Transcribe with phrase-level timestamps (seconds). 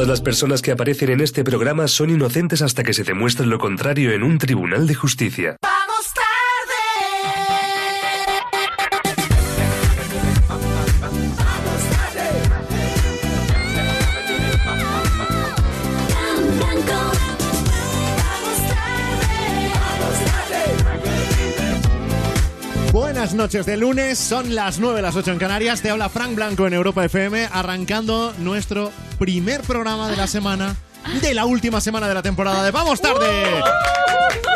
[0.00, 3.58] Todas las personas que aparecen en este programa son inocentes hasta que se demuestre lo
[3.58, 5.58] contrario en un tribunal de justicia.
[23.34, 25.82] Noches de lunes, son las 9, las 8 en Canarias.
[25.82, 30.74] Te habla Frank Blanco en Europa FM, arrancando nuestro primer programa de la semana,
[31.22, 33.26] de la última semana de la temporada de Vamos Tarde.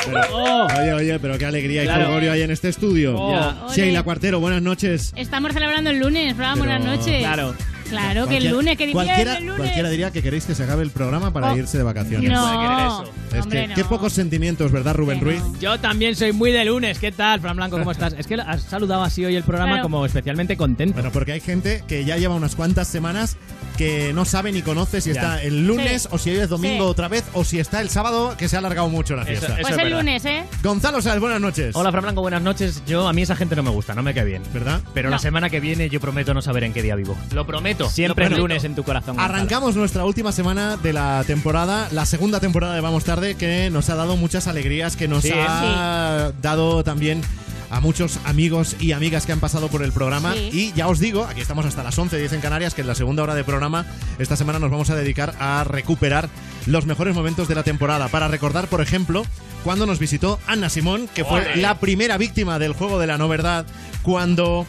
[0.06, 2.30] Pero- Oye, oye, pero qué alegría y Claro.
[2.32, 3.16] hay en este estudio.
[3.16, 3.72] Oh.
[3.72, 5.12] Sheila Cuartero, buenas noches.
[5.16, 7.18] Estamos celebrando el lunes, Fran, Pero- buenas noches.
[7.20, 7.54] Claro.
[7.88, 9.60] Claro, que el lunes, que cualquiera, bien el lunes.
[9.60, 11.56] cualquiera diría que queréis que se acabe el programa para Oh.
[11.56, 12.30] irse de vacaciones.
[12.30, 13.04] No, puede querer eso?
[13.34, 13.74] Es hombre, que no.
[13.74, 15.40] qué pocos sentimientos, ¿verdad, Rubén Ruiz?
[15.40, 15.58] no.
[15.60, 16.98] Yo también soy muy de lunes.
[16.98, 17.78] ¿Qué tal, Fran Blanco?
[17.78, 18.14] ¿Cómo estás?
[18.18, 19.82] Es que has saludado así hoy el programa Claro.
[19.84, 20.94] como especialmente contento.
[20.94, 23.36] Bueno, porque hay gente que ya lleva unas cuantas semanas
[23.76, 25.20] que no sabe ni conoce si Ya.
[25.20, 26.08] está el lunes Sí.
[26.12, 26.90] o si hoy es domingo Sí.
[26.90, 29.46] otra vez o si está el sábado que se ha alargado mucho la Eso- fiesta.
[29.46, 29.98] eso- Pues es el verdad.
[29.98, 30.44] lunes, ¿eh?
[30.62, 31.74] Gonzalo Sáenz, buenas noches.
[31.74, 32.82] Hola, Fran Blanco, buenas noches.
[32.86, 34.42] Yo, a mí esa gente no me gusta, no me cae bien.
[34.52, 34.80] ¿Verdad?
[34.94, 35.16] Pero No.
[35.16, 37.16] la semana que viene yo prometo no saber en qué día vivo.
[37.32, 37.83] Lo prometo.
[37.88, 39.16] Siempre es lunes en tu corazón.
[39.16, 39.34] Gonzalo.
[39.34, 43.90] Arrancamos nuestra última semana de la temporada, la segunda temporada de Vamos Tarde, que nos
[43.90, 47.22] ha dado muchas alegrías, que nos Sí, ha dado también
[47.70, 50.34] a muchos amigos y amigas que han pasado por el programa.
[50.34, 50.50] Sí.
[50.52, 52.94] Y ya os digo, aquí estamos hasta las 11, 10 en Canarias, que en la
[52.94, 53.84] segunda hora de programa,
[54.18, 56.28] esta semana nos vamos a dedicar a recuperar
[56.66, 58.08] los mejores momentos de la temporada.
[58.08, 59.24] Para recordar, por ejemplo,
[59.64, 61.56] cuando nos visitó Anna Simón, que fue Ole.
[61.56, 63.66] la primera víctima del juego de la no verdad,
[64.02, 64.66] cuando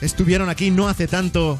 [0.00, 1.58] estuvieron aquí no hace tanto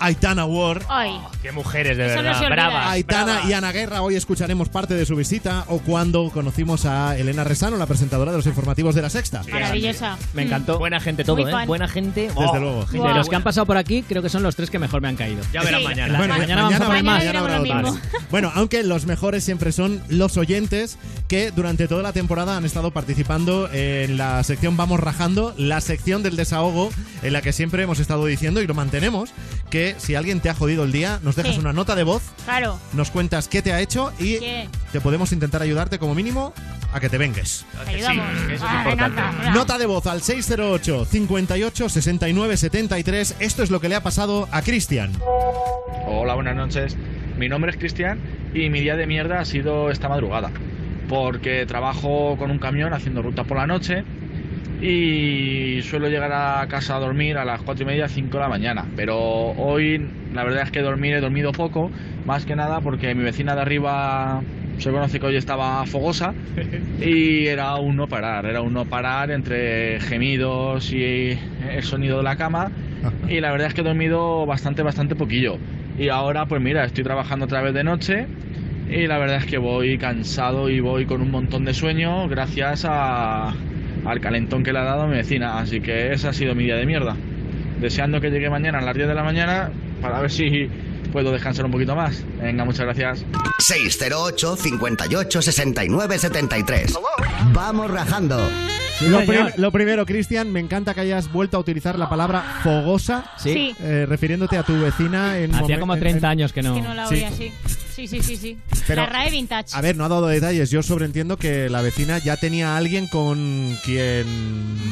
[0.00, 0.82] Aitana Ward.
[0.88, 2.38] Ay, Qué mujeres, de Eso no verdad.
[2.38, 2.54] se olvida.
[2.68, 2.86] Bravas.
[2.88, 3.48] Aitana bravas.
[3.48, 7.76] y Ana Guerra, hoy escucharemos parte de su visita o cuando conocimos a Elena Resano,
[7.76, 9.42] la presentadora de los informativos de la Sexta.
[9.50, 10.16] maravillosa.
[10.34, 10.46] Me Mm.
[10.46, 10.78] encantó.
[10.78, 11.52] Buena gente todo, Muy ¿eh?
[11.52, 11.66] fan.
[11.66, 12.22] Buena gente.
[12.28, 12.82] Desde Oh, luego.
[12.82, 13.12] gente Guau.
[13.12, 15.08] De los que han pasado por aquí, creo que son los tres que mejor me
[15.08, 15.42] han caído.
[15.52, 15.86] Ya verás Sí.
[15.86, 16.18] mañana.
[16.18, 17.42] Bueno, mañana vamos a poner Mañana más.
[17.42, 17.92] habrá lo otros.
[17.94, 18.20] mismo.
[18.30, 22.90] Bueno, aunque los mejores siempre son los oyentes que durante toda la temporada han estado
[22.90, 26.90] participando en la sección Vamos Rajando, la sección del desahogo
[27.22, 29.30] en la que siempre hemos estado diciendo y lo mantenemos,
[29.70, 31.60] que si alguien te ha jodido el día, nos dejas Sí.
[31.60, 32.78] una nota de voz, Claro.
[32.92, 34.68] nos cuentas qué te ha hecho y ¿Qué?
[34.92, 36.52] te podemos intentar ayudarte como mínimo
[36.92, 37.64] a que te vengues.
[37.86, 38.24] Sí, Ayudamos.
[38.42, 39.20] eso es Ah, importante.
[39.20, 39.50] venga.
[39.54, 43.34] Nota de voz al 608 58 69 73.
[43.40, 45.12] Esto es lo que le ha pasado a Cristian.
[46.06, 46.96] Hola, buenas noches.
[47.36, 48.20] Mi nombre es Cristian
[48.54, 50.50] y mi día de mierda ha sido esta madrugada.
[51.08, 54.04] Porque trabajo con un camión haciendo ruta por la noche
[54.86, 58.50] y suelo llegar a casa a dormir a las 4 y media, 5 de la
[58.50, 58.84] mañana.
[58.94, 59.16] Pero
[59.52, 61.90] hoy la verdad es que dormir he dormido poco,
[62.26, 64.42] más que nada porque mi vecina de arriba
[64.76, 66.34] se conoce que hoy estaba fogosa
[67.00, 71.38] y era un no parar, era un no parar entre gemidos y
[71.70, 72.70] el sonido de la cama
[73.28, 75.56] y la verdad es que he dormido bastante, bastante poquillo.
[75.96, 78.26] Y ahora, pues mira, estoy trabajando otra vez de noche
[78.90, 82.84] y la verdad es que voy cansado y voy con un montón de sueño gracias
[82.86, 83.54] a,
[84.06, 85.58] al calentón que le ha dado mi vecina.
[85.58, 87.16] Así que ese ha sido mi día de mierda.
[87.80, 89.70] Deseando que llegue mañana a las 10 de la mañana
[90.00, 90.68] para ver si
[91.12, 92.24] puedo descansar un poquito más.
[92.40, 93.24] Venga, muchas gracias.
[93.58, 96.98] 608 58 69 73.
[97.52, 98.38] Vamos rajando.
[98.38, 99.26] Lo, señor.
[99.26, 103.74] prim- lo primero, Cristian, me encanta que hayas vuelto a utilizar la palabra fogosa, Sí.
[103.80, 106.74] eh, refiriéndote a tu vecina en Hacía como en- 30 en- años que no.
[106.76, 107.14] Que no la Sí.
[107.16, 107.52] oía así.
[107.94, 108.58] Sí, sí, sí, sí.
[108.88, 109.68] Pero- la RAE Vintage.
[109.76, 110.70] A ver, no ha dado detalles.
[110.70, 114.26] Yo sobreentiendo que la vecina ya tenía a alguien con quien.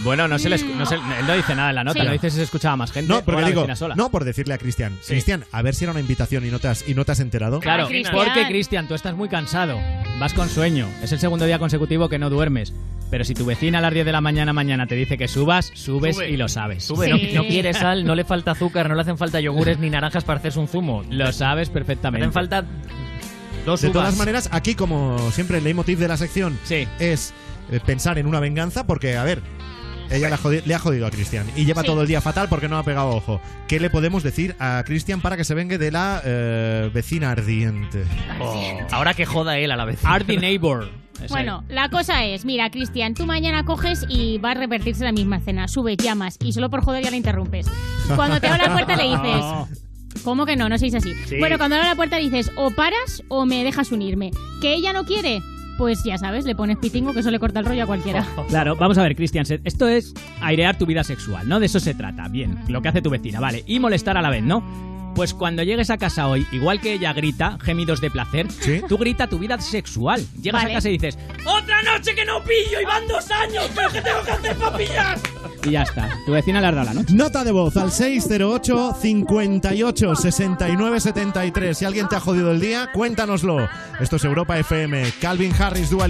[0.05, 2.07] Bueno, no se le no se- él no dice nada en la nota, Sí.
[2.07, 3.95] no dice si se escuchaba más gente No, o porque la digo, sola.
[3.97, 4.97] no por decirle a Cristian.
[5.01, 5.13] Sí.
[5.15, 7.21] Cristian, a ver si era una invitación y no te has, y no te has
[7.21, 7.61] enterado.
[7.61, 8.15] Claro, Cristian.
[8.15, 9.79] porque Cristian, tú estás muy cansado,
[10.21, 12.73] vas con sueño, es el segundo día consecutivo que no duermes.
[13.11, 15.71] Pero si tu vecina a las 10 de la mañana mañana te dice que subas,
[15.75, 16.31] subes Sube.
[16.31, 16.83] y lo sabes.
[16.83, 17.33] Sube, Sí.
[17.35, 20.25] no, no quiere sal, no le falta azúcar, no le hacen falta yogures ni naranjas
[20.25, 21.05] para hacerse un zumo.
[21.11, 22.25] Lo sabes Le perfectamente.
[22.25, 22.65] hacen falta
[23.67, 23.93] dos De uvas.
[23.95, 26.87] todas maneras, aquí, como siempre, el leitmotiv de la sección Sí.
[26.99, 27.33] es
[27.71, 29.41] eh, pensar en una venganza, porque, a ver,
[30.11, 31.87] ella le ha, jodi- le ha jodido a Cristian y lleva Sí.
[31.87, 33.41] todo el día fatal porque no ha pegado ojo.
[33.69, 38.05] ¿Qué le podemos decir a Cristian para que se vengue de la eh, vecina ardiente?
[38.41, 40.01] Oh, ahora que joda él a la vez.
[40.05, 40.89] Ardy Neighbor.
[41.29, 45.39] Bueno, la cosa es, mira, Cristian, tú mañana coges y va a repetirse la misma
[45.39, 45.69] cena.
[45.69, 47.67] Subes, llamas y solo por joder ya le interrumpes.
[48.17, 49.79] Cuando te abre la puerta le dices...
[50.25, 50.69] ¿Cómo que no?
[50.69, 51.15] No seis así.
[51.27, 51.39] Sí.
[51.39, 54.31] Bueno, cuando abre la puerta dices, o paras o me dejas unirme.
[54.61, 55.43] ¿Que ella no quiere?
[55.79, 58.27] Pues ya sabes, le pones pitingo que eso le corta el rollo a cualquiera.
[58.49, 61.59] Claro, vamos a ver, Cristian, se- esto es airear tu vida sexual, ¿no?
[61.59, 64.31] De eso se trata, bien, lo que hace tu vecina, vale, y molestar a la
[64.31, 64.63] vez, ¿no?
[65.15, 68.83] Pues cuando llegues a casa hoy, igual que ella grita, gemidos de placer, ¿Sí?
[68.89, 70.25] tú grita tu vida sexual.
[70.41, 70.73] Llegas Vale.
[70.73, 73.71] a casa y dices, ¡Otra noche que no pillo y van dos años!
[73.75, 75.19] ¿Pero qué tengo que hacer para pillar?
[75.65, 76.09] Y ya está.
[76.27, 77.15] Tu vecina le has dado la noche.
[77.15, 81.79] Nota de voz al 608 58 69 73.
[81.79, 83.69] Si alguien te ha jodido el día, cuéntanoslo.
[84.01, 85.13] Esto es Europa FM.
[85.21, 86.09] Calvin Harris, Dua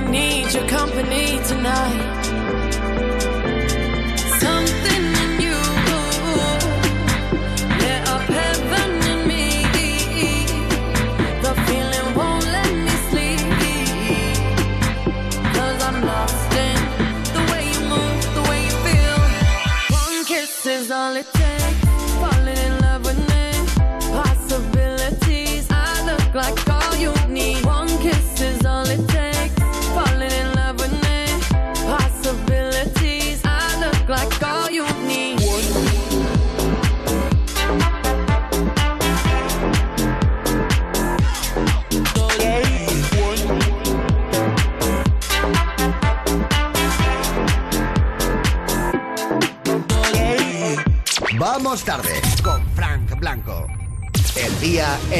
[0.00, 2.57] Need your company tonight.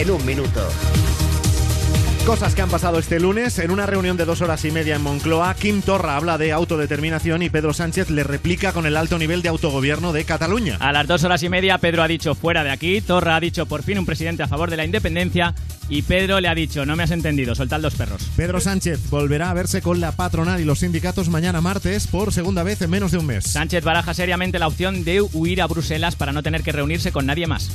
[0.09, 0.67] En un minuto.
[2.25, 3.59] Cosas que han pasado este lunes.
[3.59, 7.43] En una reunión de dos horas y media en Moncloa, Kim Torra habla de autodeterminación
[7.43, 10.77] y Pedro Sánchez le replica con el alto nivel de autogobierno de Cataluña.
[10.81, 13.67] A las dos horas y media, Pedro ha dicho fuera de aquí, Torra ha dicho
[13.67, 15.55] por fin un presidente a favor de la independencia
[15.89, 18.29] y Pedro le ha dicho no me has entendido, soltad los perros.
[18.37, 22.63] Pedro Sánchez volverá a verse con la patronal y los sindicatos mañana martes por segunda
[22.63, 23.45] vez en menos de un mes.
[23.45, 27.27] Sánchez baraja seriamente la opción de huir a Bruselas para no tener que reunirse con
[27.27, 27.71] nadie más.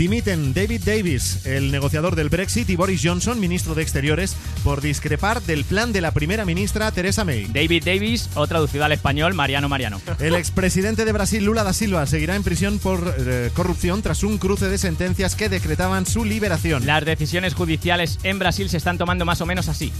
[0.00, 5.42] Dimiten David Davis, el negociador del Brexit, y Boris Johnson, ministro de Exteriores, por discrepar
[5.42, 7.44] del plan de la primera ministra Theresa May.
[7.52, 10.00] David Davis, o traducido al español, Mariano Mariano.
[10.18, 14.38] El expresidente de Brasil, Lula da Silva, seguirá en prisión por eh, corrupción tras un
[14.38, 16.86] cruce de sentencias que decretaban su liberación.
[16.86, 19.92] Las decisiones judiciales en Brasil se están tomando más o menos así.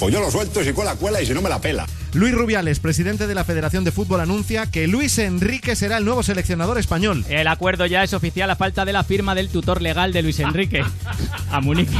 [0.00, 1.86] O yo lo suelto si cuela, cuela y si no me la pela.
[2.16, 6.22] Luis Rubiales, presidente de la Federación de Fútbol, anuncia que Luis Enrique será el nuevo
[6.22, 7.26] seleccionador español.
[7.28, 10.40] El acuerdo ya es oficial a falta de la firma del tutor legal de Luis
[10.40, 10.82] Enrique.
[11.50, 11.94] A Munique.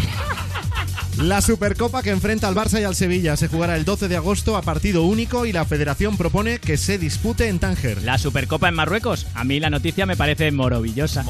[1.19, 4.57] La Supercopa que enfrenta al Barça y al Sevilla se jugará el 12 de agosto
[4.57, 8.03] a partido único y la federación propone que se dispute en Tánger.
[8.03, 9.27] La Supercopa en Marruecos.
[9.35, 11.25] A mí la noticia me parece maravillosa.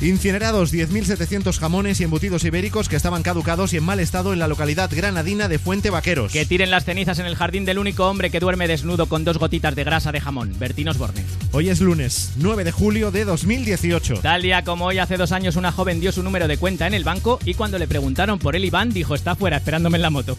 [0.00, 4.48] Incinerados 10.700 jamones y embutidos ibéricos que estaban caducados y en mal estado en la
[4.48, 6.32] localidad granadina de Fuente Vaqueros.
[6.32, 9.38] Que tiren las cenizas en el jardín del único hombre que duerme desnudo con dos
[9.38, 11.24] gotitas de grasa de jamón, Bertín Osborne.
[11.52, 14.20] Hoy es lunes, 9 de julio de 2018.
[14.20, 16.94] Tal día como hoy, hace dos años, una joven dio su número de cuenta en
[16.94, 20.10] el banco y cuando le preguntaron por el Iván, dijo está fuera esperándome en la
[20.10, 20.36] moto.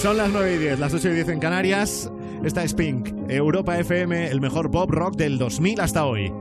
[0.00, 2.08] Son las 9 y 10, las 8 y 10 en Canarias.
[2.44, 6.32] Esta es Pink, Europa FM, el mejor pop rock del 2000 hasta hoy.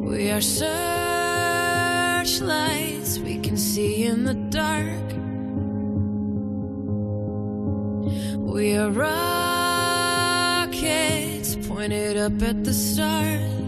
[0.00, 5.14] We are searchlights we can see in the dark.
[8.36, 9.16] We are rockets
[11.66, 13.67] pointed up at the stars.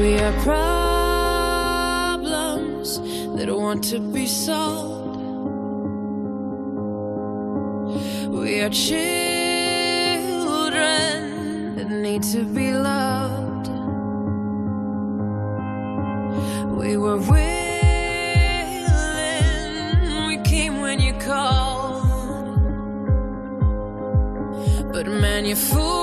[0.00, 1.78] We are problems
[3.36, 5.20] that want to be solved.
[8.30, 8.96] We are children
[11.76, 13.68] that need to be loved.
[16.80, 17.66] We were willing,
[20.28, 22.06] we came when you called.
[24.94, 25.99] But man, you fooled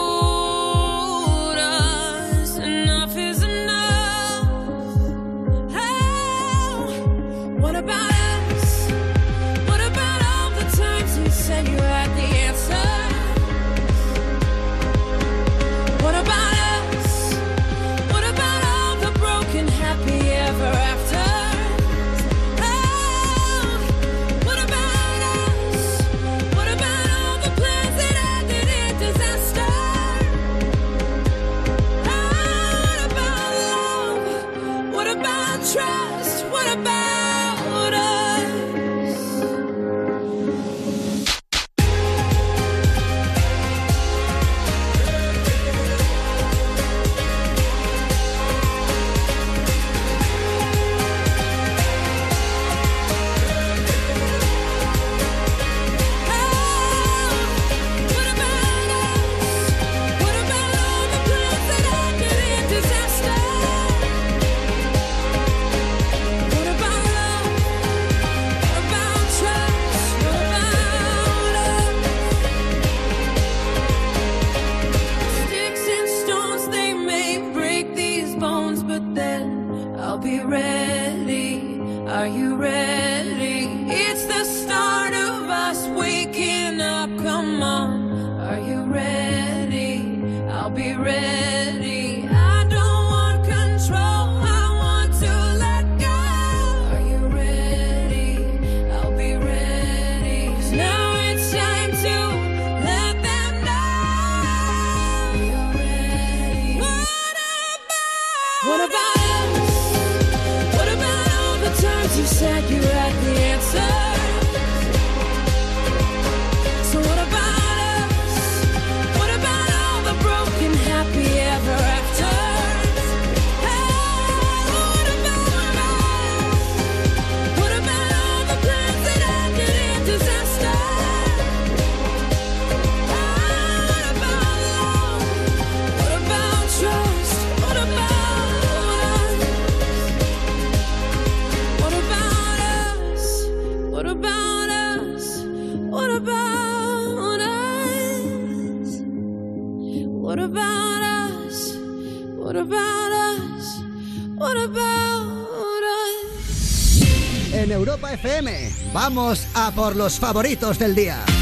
[157.53, 161.36] En Europa FM, vamos a por los favoritos del día.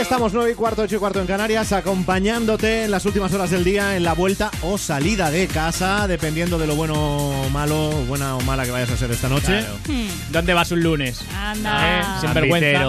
[0.00, 3.64] Estamos 9 y cuarto, 8 y cuarto en Canarias, acompañándote en las últimas horas del
[3.64, 8.36] día en la vuelta o salida de casa, dependiendo de lo bueno o malo, buena
[8.36, 9.64] o mala que vayas a hacer esta noche.
[9.88, 10.08] Hmm.
[10.30, 11.22] ¿Dónde vas un lunes?
[11.34, 12.00] Anda.
[12.00, 12.04] ¿Eh?
[12.20, 12.84] Sin vergüenza.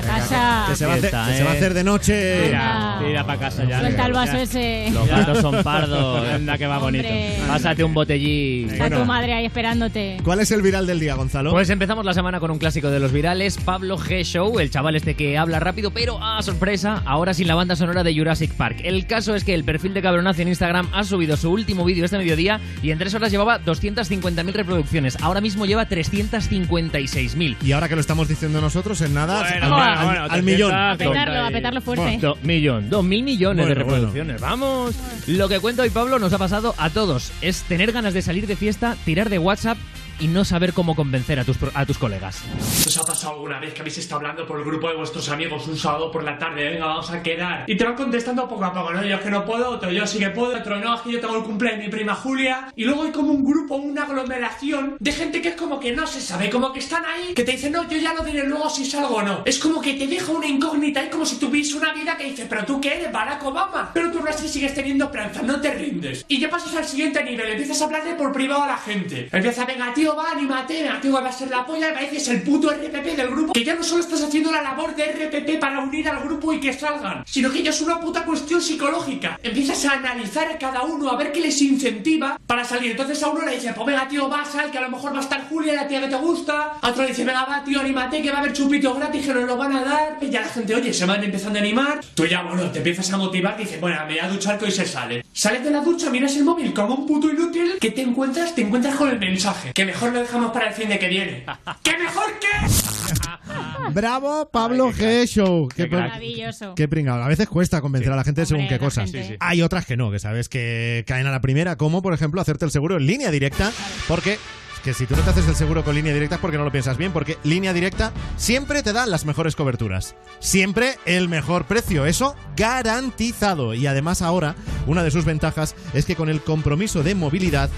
[0.00, 0.64] A casa.
[0.68, 1.56] Que se va a hacer, Fiesta, que se va a ¿eh?
[1.56, 2.42] hacer de noche.
[2.46, 3.80] Tira, tira para casa ya.
[3.80, 4.88] Suelta el vaso ese.
[4.92, 6.28] Los gatos son pardos.
[6.34, 7.08] Anda que va bonito.
[7.46, 8.70] Pásate un botellín.
[8.70, 10.18] Está tu madre ahí esperándote.
[10.24, 11.50] ¿Cuál es el viral del día, Gonzalo?
[11.50, 14.24] Pues empezamos la semana con un clásico de los virales, Pablo G.
[14.24, 18.02] Show, el chaval este que habla rápido, pero a sorpresa, ahora sin la banda sonora
[18.02, 18.80] de Jurassic Park.
[18.84, 22.04] El caso es que el perfil de Cabronazo en Instagram ha subido su último vídeo
[22.04, 25.16] este mediodía y en tres horas llevaba 250.000 reproducciones.
[25.20, 27.56] Ahora mismo lleva 356.000.
[27.62, 30.40] y ahora que lo estamos diciendo nosotros, en nada, Bueno, al, bueno, al- bueno, al
[30.40, 30.44] 300.
[30.44, 30.74] millón.
[30.74, 32.18] A petarlo, a petarlo fuerte.
[32.20, 34.40] Do- millón, dos mil millones de Bueno, reproducciones.
[34.40, 34.94] Vamos.
[35.26, 37.32] Lo que cuenta hoy Pablo nos ha pasado a todos.
[37.40, 39.78] Es tener ganas de salir de fiesta, tirar de WhatsApp
[40.20, 42.42] y no saber cómo convencer a tus, a tus colegas.
[42.86, 45.66] ¿Os ha pasado alguna vez que habéis estado hablando por el grupo de vuestros amigos
[45.66, 46.70] un sábado por la tarde?
[46.70, 47.64] Venga, vamos a quedar.
[47.66, 49.04] Y te van contestando poco a poco, ¿no?
[49.04, 51.20] Yo es que no puedo, otro yo sí que puedo, otro no, es que yo
[51.20, 52.72] tengo el cumple de mi prima Julia.
[52.76, 56.06] Y luego hay como un grupo, una aglomeración de gente que es como que no
[56.06, 58.68] se sabe, como que están ahí, que te dicen, no, yo ya lo diré luego
[58.68, 59.42] si salgo o no.
[59.46, 62.46] Es como que te deja una incógnita, es como si tuviese una vida que dice,
[62.48, 63.90] pero tú qué eres, Barack Obama.
[63.94, 66.24] Pero tú aún así sigues teniendo esperanza, no te rindes.
[66.28, 69.28] Y ya pasas al siguiente nivel, empiezas a hablarle por privado a la gente.
[69.32, 72.42] Empieza, venga, tío, va, anímate, venga, tío, va a ser la polla, y pareces el
[72.42, 73.52] puto RPP del grupo.
[73.52, 76.60] Que ya no solo estás haciendo la labor de RPP para unir al grupo y
[76.60, 79.38] que salgan, sino que ya es una puta cuestión psicológica.
[79.42, 82.92] Empiezas a analizar a cada uno, a ver qué les incentiva para salir.
[82.92, 85.18] Entonces a uno le dice, pues venga, tío, va, sal, que a lo mejor va
[85.18, 86.78] a estar Julia, la tía que te gusta.
[86.80, 89.34] A otro le dice, venga, va, tío, anímate, que va a haber chupito gratis, que
[89.34, 90.18] nos lo van a dar.
[90.20, 92.00] Y ya la gente, oye, se van empezando a animar.
[92.14, 94.66] Tú ya, bueno, te empiezas a motivar y dices, bueno, me voy a duchar que
[94.66, 95.24] hoy se sale.
[95.32, 97.78] Sales de la ducha, miras el móvil como un puto inútil.
[97.80, 98.54] que te encuentras?
[98.54, 99.72] Te encuentras con el mensaje.
[99.72, 101.44] Que mejor lo dejamos para el fin de que viene.
[101.82, 103.90] ¡Que mejor que!
[103.92, 105.26] Bravo, Pablo G.
[105.26, 105.68] Show.
[105.68, 106.74] Qué, pr- Maravilloso.
[106.74, 107.22] qué pringado.
[107.22, 109.10] A veces cuesta convencer a la gente según Hombre, qué la cosas.
[109.10, 109.36] Sí, sí.
[109.40, 112.64] Hay otras que no, que sabes que caen a la primera, como por ejemplo hacerte
[112.64, 113.72] el seguro en línea directa,
[114.06, 114.38] porque
[114.84, 116.72] que si tú no te haces el seguro con línea directa es porque no lo
[116.72, 120.14] piensas bien, porque línea directa siempre te da las mejores coberturas.
[120.38, 123.74] Siempre el mejor precio, eso garantizado.
[123.74, 124.54] Y además ahora,
[124.86, 127.68] una de sus ventajas es que con el compromiso de movilidad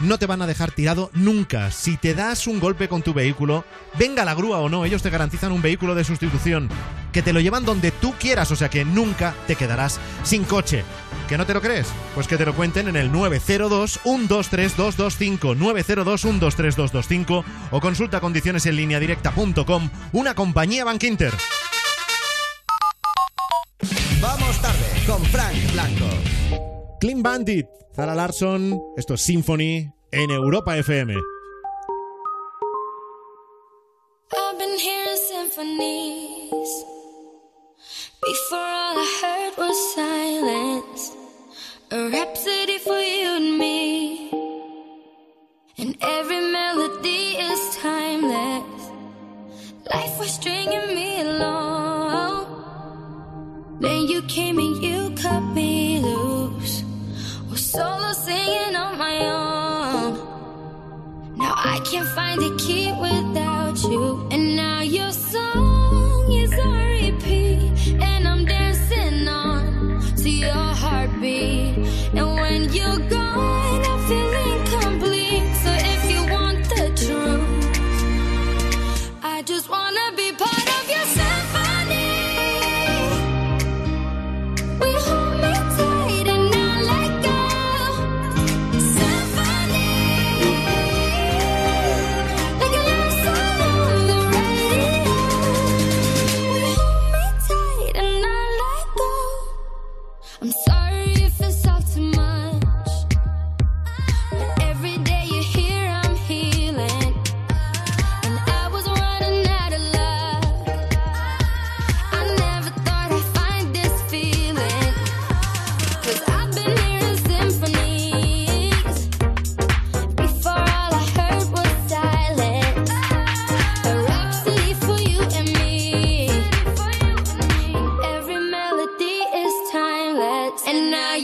[0.00, 1.70] no te van a dejar tirado nunca.
[1.70, 3.64] Si te das un golpe con tu vehículo,
[3.98, 6.68] venga la grúa o no, ellos te garantizan un vehículo de sustitución,
[7.12, 10.84] que te lo llevan donde tú quieras, o sea que nunca te quedarás sin coche.
[11.28, 11.86] ¿Que no te lo crees?
[12.14, 19.90] Pues que te lo cuenten en el 902-123-225, 902-123-225 o consulta condiciones en línea directa.com,
[20.12, 21.32] una compañía Bankinter.
[21.32, 21.69] Vamos
[27.00, 31.14] Clean Bandit, Zara Larson, esto es Symphony en Europa FM.
[34.32, 36.84] I've been hearing symphonies.
[38.20, 41.12] Before all I heard was silence.
[41.90, 44.30] A rhapsody for you and me.
[45.78, 48.90] And every melody is timeless.
[49.90, 52.46] Life was stringing me along.
[53.80, 55.79] Then you came and you cut me
[57.70, 60.14] solo singing on my own.
[61.36, 64.26] Now I can't find the key without you.
[64.32, 65.69] And now you're song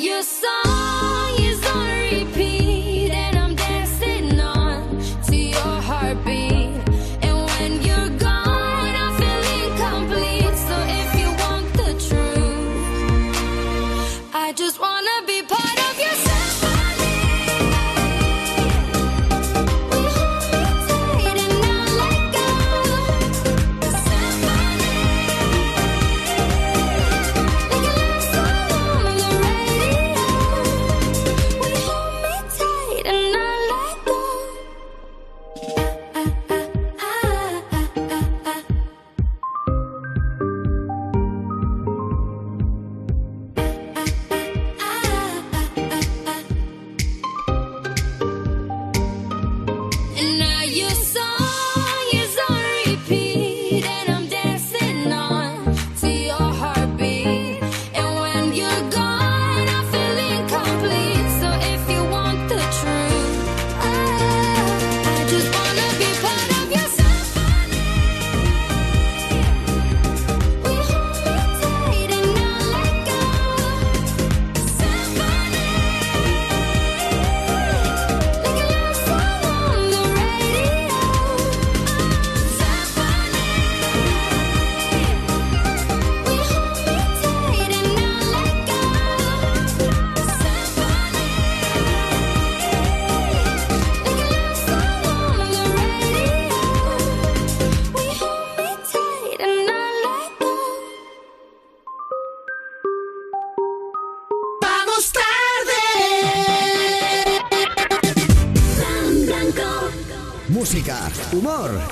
[0.06, 0.65] you saw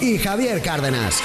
[0.01, 1.21] y Javier Cárdenas.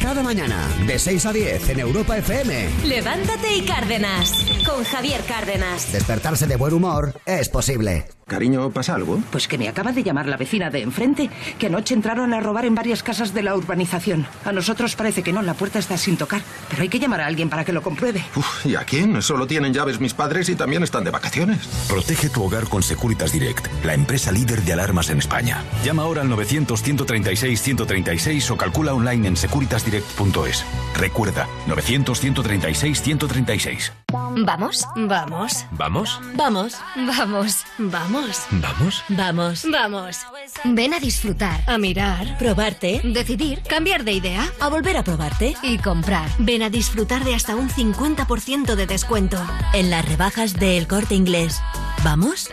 [0.00, 2.68] Cada mañana, de 6 a 10 en Europa FM.
[2.84, 4.32] Levántate y Cárdenas,
[4.66, 5.92] con Javier Cárdenas.
[5.92, 8.06] Despertarse de buen humor es posible.
[8.28, 9.20] Cariño, ¿pasa algo?
[9.32, 12.66] Pues que me acaba de llamar la vecina de enfrente, que anoche entraron a robar
[12.66, 14.26] en varias casas de la urbanización.
[14.44, 17.26] A nosotros parece que no, la puerta está sin tocar, pero hay que llamar a
[17.26, 18.24] alguien para que lo compruebe.
[18.36, 19.22] Uf, ¿Y a quién?
[19.22, 21.66] Solo tienen llaves mis padres y también están de vacaciones.
[21.88, 25.62] Protege tu hogar con Securitas Direct, la empresa líder de alarmas en España.
[25.84, 30.64] Llama ahora al 900-136-136 o calcula online en securitasdirect.es.
[30.94, 33.92] Recuerda, 900-136-136.
[34.10, 34.86] ¿Vamos?
[34.96, 35.66] Vamos.
[35.72, 36.18] ¿Vamos?
[36.34, 36.80] Vamos.
[36.94, 37.64] Vamos.
[37.78, 38.34] Vamos.
[38.58, 39.04] ¿Vamos?
[39.08, 39.66] Vamos.
[39.70, 40.26] Vamos.
[40.64, 41.60] Ven a disfrutar.
[41.66, 42.38] A mirar.
[42.38, 43.02] Probarte.
[43.04, 43.62] Decidir.
[43.68, 44.48] Cambiar de idea.
[44.60, 45.56] A volver a probarte.
[45.62, 46.30] Y comprar.
[46.38, 49.36] Ven a disfrutar de hasta un 50% de descuento.
[49.74, 51.60] En las rebajas del corte inglés.
[52.02, 52.48] ¿Vamos?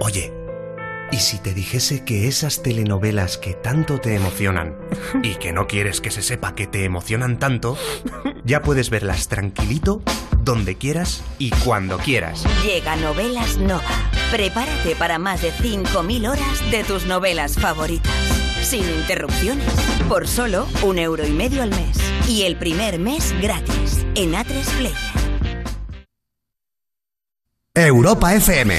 [0.00, 0.32] Oye,
[1.12, 4.76] ¿y si te dijese que esas telenovelas que tanto te emocionan
[5.22, 7.76] y que no quieres que se sepa que te emocionan tanto,
[8.44, 10.02] ya puedes verlas tranquilito,
[10.42, 12.44] donde quieras y cuando quieras?
[12.64, 13.82] Llega Novelas Nova.
[14.30, 18.12] Prepárate para más de 5.000 horas de tus novelas favoritas.
[18.62, 19.66] Sin interrupciones.
[20.08, 21.98] Por solo un euro y medio al mes.
[22.28, 24.06] Y el primer mes gratis.
[24.14, 25.19] En A3 Player.
[27.76, 28.74] Europa FM.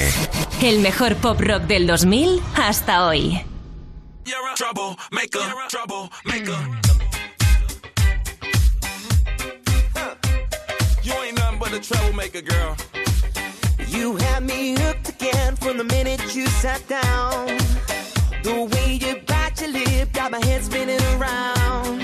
[0.60, 3.42] El mejor pop rock del 2000 hasta hoy.
[11.02, 12.76] You ain't nothing but a troublemaker, girl.
[13.88, 17.46] You had me hooked again from the minute you sat down.
[18.42, 22.02] The way you bite your lip got my head spinning around.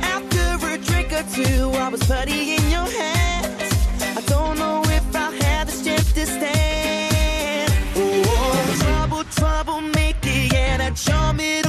[0.00, 3.72] After a drink or two, I was putty in your hands.
[4.16, 4.87] I don't know
[6.28, 7.72] understand.
[7.96, 11.67] Oh, trouble, trouble, make it, yeah, that charm it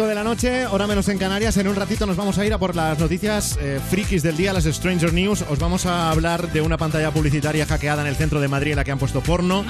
[0.00, 1.56] 9 y 25 de la noche, hora menos en Canarias.
[1.56, 4.52] En un ratito nos vamos a ir a por las noticias eh, frikis del día,
[4.52, 5.44] las Stranger News.
[5.48, 8.76] Os vamos a hablar de una pantalla publicitaria hackeada en el centro de Madrid en
[8.76, 9.64] la que han puesto porno.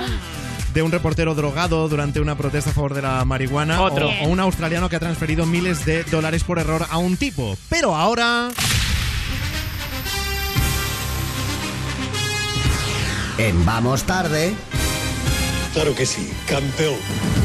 [0.72, 3.82] De un reportero drogado durante una protesta a favor de la marihuana.
[3.82, 4.08] Otro.
[4.08, 7.56] O, o un australiano que ha transferido miles de dólares por error a un tipo.
[7.68, 8.50] Pero ahora.
[13.38, 14.54] En Vamos tarde.
[15.72, 17.39] Claro que sí, campeón.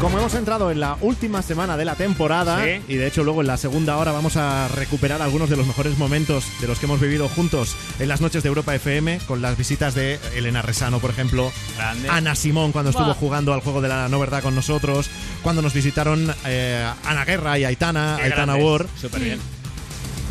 [0.00, 2.82] Como hemos entrado en la última semana de la temporada, Sí.
[2.86, 5.96] y de hecho luego en la segunda hora vamos a recuperar algunos de los mejores
[5.96, 9.56] momentos de los que hemos vivido juntos en las noches de Europa FM, con las
[9.56, 12.08] visitas de Elena Resano, por ejemplo, Grande.
[12.10, 15.08] Ana Simón cuando estuvo jugando al juego de la no verdad con nosotros,
[15.42, 18.64] cuando nos visitaron eh, Ana Guerra y Aitana, Qué Aitana grandes.
[18.66, 18.86] Ward.
[19.00, 19.40] Súper bien.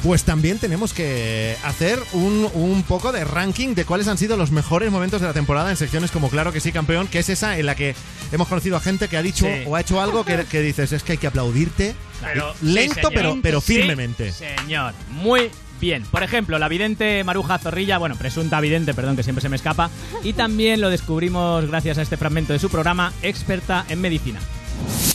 [0.06, 4.52] Pues también tenemos que hacer un, un poco de ranking de cuáles han sido los
[4.52, 7.58] mejores momentos de la temporada en secciones como Claro que sí, campeón, que es esa
[7.58, 7.96] en la que
[8.32, 9.64] hemos conocido a gente que ha dicho Sí.
[9.66, 13.16] o ha hecho algo que, que dices, es que hay que aplaudirte Claro, lento, sí,
[13.16, 14.32] pero, pero Sí, firmemente.
[14.32, 15.50] señor, muy
[15.82, 16.04] bien.
[16.04, 19.90] Por ejemplo, la vidente Maruja Zorrilla, bueno, presunta vidente, perdón, que siempre se me escapa,
[20.24, 24.40] y también lo descubrimos gracias a este fragmento de su programa, experta en medicina.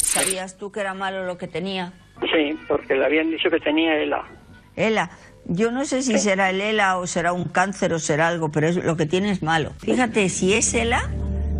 [0.02, 1.92] ¿Sabías tú que era malo lo que tenía?
[2.22, 4.24] Sí, porque le habían dicho que tenía ELA.
[4.76, 5.10] ELA.
[5.46, 8.68] Yo no sé si será el ELA o será un cáncer o será algo, pero
[8.68, 9.72] es, lo que tiene es malo.
[9.78, 11.10] Fíjate, si es ELA,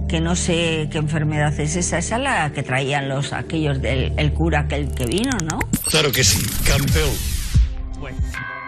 [0.08, 4.12] que no sé qué enfermedad es esa, esa es la que traían los aquellos del
[4.18, 5.58] el cura aquel que vino, ¿no?
[5.88, 7.10] Claro que sí, campeón.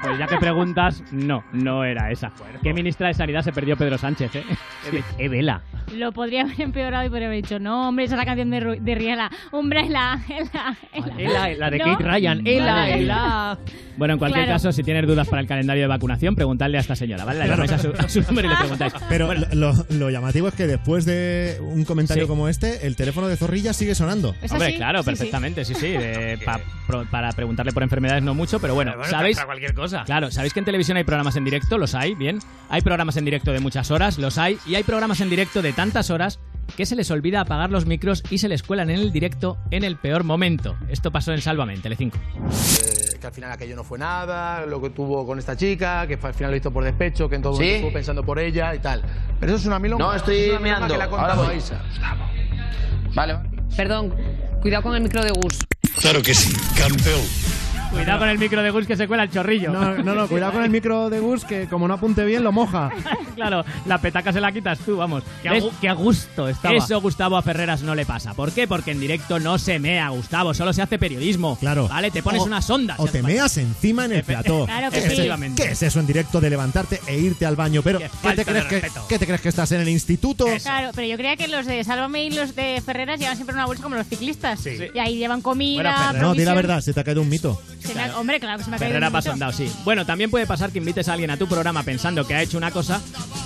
[0.02, 2.32] Pues ya que preguntas, no, no era esa.
[2.62, 4.44] ¿Qué ministra de Sanidad se perdió Pedro Sánchez, eh?
[5.18, 5.62] Evela.
[5.94, 8.60] Lo podría haber empeorado y podría haber dicho, no, hombre, esa es la canción de,
[8.60, 9.30] Ru- de Riela.
[9.50, 10.20] Hombre, la,
[10.52, 10.76] la,
[11.18, 11.84] Ela, la de ¿No?
[11.84, 12.46] Kate Ryan.
[12.46, 12.98] Ela, Vale.
[13.02, 13.58] ela.
[13.96, 14.54] Bueno, en cualquier Claro.
[14.56, 17.40] caso, si tienes dudas para el calendario de vacunación, preguntadle a esta señora, ¿vale?
[17.40, 17.64] Le Claro.
[17.64, 18.94] llamáis a su, a su número y le preguntáis.
[19.08, 22.28] Pero lo, lo- lo llamativo es que después de un comentario Sí.
[22.28, 24.34] como este, el teléfono de Zorrilla sigue sonando.
[24.50, 25.88] Hombre, claro, perfectamente, sí, sí.
[25.88, 29.36] de- pa- pro- para preguntarle por enfermedades no mucho, pero bueno, Bueno, ¿sabéis?
[29.36, 29.91] para cualquier cosa.
[30.04, 31.78] Claro, ¿sabéis que en televisión hay programas en directo?
[31.78, 32.38] Los hay, bien.
[32.68, 34.58] Hay programas en directo de muchas horas, los hay.
[34.66, 36.38] Y hay programas en directo de tantas horas
[36.76, 39.84] que se les olvida apagar los micros y se les cuelan en el directo en
[39.84, 40.76] el peor momento.
[40.88, 42.18] Esto pasó en Sálvame, en Telecinco.
[42.18, 46.18] Eh, que al final aquello no fue nada, lo que tuvo con esta chica, que
[46.22, 47.58] al final lo hizo por despecho, que en todo ¿Sí?
[47.60, 49.02] momento estuvo pensando por ella y tal.
[49.38, 50.04] Pero eso es una milonga.
[50.04, 51.54] No, estoy es que le ha Ahora contado voy.
[51.54, 51.82] Aisa.
[53.14, 53.38] Vale.
[53.76, 54.14] Perdón,
[54.60, 55.58] cuidado con el micro de Gus.
[56.00, 57.20] Claro que sí, campeón.
[57.92, 59.70] Cuidado con el micro de Gus que se cuela el chorrillo.
[59.70, 62.50] No, no, no, cuidado con el micro de Gus que como no apunte bien lo
[62.50, 62.90] moja.
[63.36, 65.22] claro, la petaca se la quitas tú, vamos.
[65.42, 65.64] Qué a ¿Ves?
[65.64, 66.74] gu- qué a gusto estaba.
[66.74, 68.34] Eso Gustavo a Ferreras no le pasa.
[68.34, 68.66] ¿Por qué?
[68.66, 71.56] Porque en directo no se mea, Gustavo, solo se hace periodismo.
[71.60, 71.86] Claro.
[71.86, 72.98] Vale, te pones O- unas ondas.
[72.98, 74.66] O te meas encima en el plató.
[74.72, 75.52] Claro que ¿Qué, es, sí.
[75.56, 77.82] ¿Qué es eso en directo de levantarte e irte al baño?
[77.82, 79.06] Pero, ¿qué, falta te crees que, respeto.
[79.08, 80.46] qué te crees que estás en el instituto?
[80.62, 83.66] Claro, pero yo creía que los de Sálvame y los de Ferreras llevan siempre una
[83.66, 84.60] bolsa como los ciclistas.
[84.60, 84.78] Sí.
[84.94, 87.60] Y ahí llevan comida, no, di la verdad, se te ha caído un mito.
[87.82, 89.32] Se me ha- hombre, claro que se me ha caído Ferrera mito.
[89.32, 89.72] andado, sí.
[89.84, 92.56] Bueno, también puede pasar que invites a alguien a tu programa pensando que ha hecho
[92.58, 93.00] una cosa,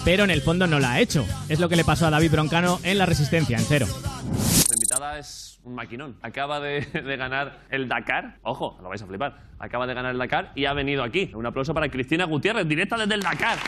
[0.05, 1.27] pero en el fondo no la ha hecho.
[1.49, 3.87] Es lo que le pasó a David Broncano en La Resistencia, en cero.
[3.89, 6.17] La invitada es un maquinón.
[6.23, 8.37] Acaba de, de ganar el Dakar.
[8.43, 9.41] Ojo, lo vais a flipar.
[9.59, 11.31] Acaba de ganar el Dakar y ha venido aquí.
[11.35, 13.59] Un aplauso para Cristina Gutiérrez, directa desde el Dakar.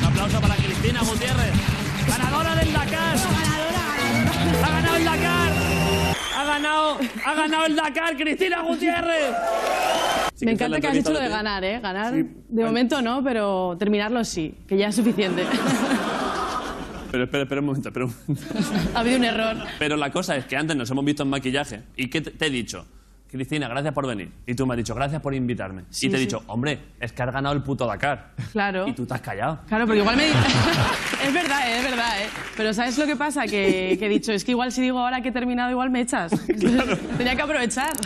[0.00, 1.52] Un aplauso para Cristina Gutiérrez,
[2.06, 3.16] ganadora del Dakar.
[4.64, 5.52] Ha ganado el Dakar.
[6.36, 9.34] Ha ganado, ha ganado el Dakar, Cristina Gutiérrez.
[10.40, 11.80] Me encanta que has dicho lo de ganar, ¿eh?
[11.80, 15.44] Ganar, de momento no, pero terminarlo sí, que ya es suficiente.
[17.12, 18.44] Pero espera, espera un momento, espera un momento.
[18.94, 19.56] ha habido un error.
[19.78, 21.82] Pero la cosa es que antes nos hemos visto en maquillaje.
[21.94, 22.86] ¿Y qué te, te he dicho?
[23.32, 24.30] Cristina, gracias por venir.
[24.46, 25.84] Y tú me has dicho, gracias por invitarme.
[25.88, 26.26] Sí, y te he sí.
[26.26, 28.32] dicho, hombre, es que has ganado el puto Dakar.
[28.52, 28.86] Claro.
[28.86, 29.60] Y tú te has callado.
[29.68, 30.28] Claro, porque igual me...
[31.26, 31.78] es verdad, ¿eh?
[31.78, 32.28] es verdad, ¿eh?
[32.58, 33.44] Pero ¿sabes lo que pasa?
[33.44, 36.02] Que, que he dicho, es que igual si digo ahora que he terminado, igual me
[36.02, 36.30] echas.
[37.16, 37.96] Tenía que aprovechar.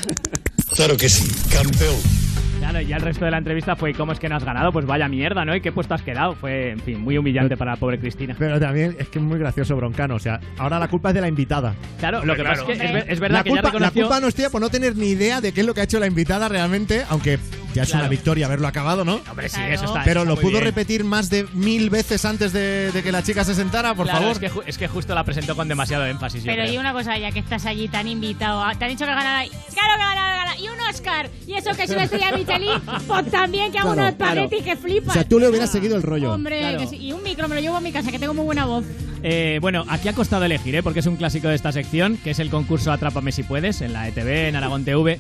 [0.77, 2.16] Claro que sí, campeón.
[2.59, 4.73] Claro, y ya el resto de la entrevista fue ¿cómo es que no has ganado?
[4.73, 5.55] Pues vaya mierda, ¿no?
[5.55, 6.35] ¿Y qué puesto has quedado?
[6.35, 8.35] Fue, en fin, muy humillante para la pobre Cristina.
[8.39, 10.15] Pero también es que es muy gracioso Broncano.
[10.17, 11.75] O sea, ahora la culpa es de la invitada.
[11.99, 14.03] Claro, lo que pasa es que es, ver- es verdad la que culpa, ya reconoció...
[14.03, 15.81] La culpa no es tuya por no tener ni idea de qué es lo que
[15.83, 17.39] ha hecho la invitada realmente, aunque
[17.75, 18.05] ya es Claro.
[18.05, 19.21] una victoria haberlo acabado, ¿no?
[19.31, 20.65] Hombre, sí, eso está- Pero está lo pudo bien.
[20.65, 24.21] repetir más de mil veces antes de, de que la chica se sentara, por Claro,
[24.21, 24.33] favor.
[24.33, 26.43] Es que, ju- es que justo la presentó con demasiado énfasis.
[26.45, 29.11] Pero y una cosa, ya que estás allí tan invitado, a- te han dicho que
[29.11, 29.45] ganara.
[29.47, 30.57] ¡Claro que ganara!
[30.59, 31.29] ¡Y un Oscar!
[31.47, 34.73] Y eso que es una estrella Michelin, pues también que hago Claro, unos espaguetis que
[34.73, 35.15] O flipas.
[35.15, 36.33] sea, tú le hubieras seguido el rollo.
[36.33, 36.79] Hombre, Claro.
[36.79, 36.97] que sí.
[36.97, 38.85] y un micro me lo llevo a mi casa, que tengo muy buena voz.
[39.23, 40.83] Eh, bueno, aquí ha costado elegir, ¿eh?
[40.83, 43.93] porque es un clásico de esta sección, que es el concurso Atrápame si puedes, en
[43.93, 45.19] la ETV, en Aragón TV.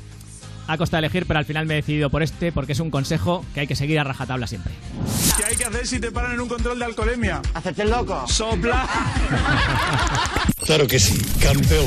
[0.68, 3.44] Ha costado elegir, pero al final me he decidido por este, porque es un consejo
[3.55, 4.72] que hay que seguir a rajatabla siempre.
[5.37, 7.40] ¿Qué hay que hacer si te paran en un control de alcoholemia?
[7.55, 8.24] Hacerte el loco.
[8.26, 8.87] Sopla.
[10.64, 11.87] Claro que sí, campeón.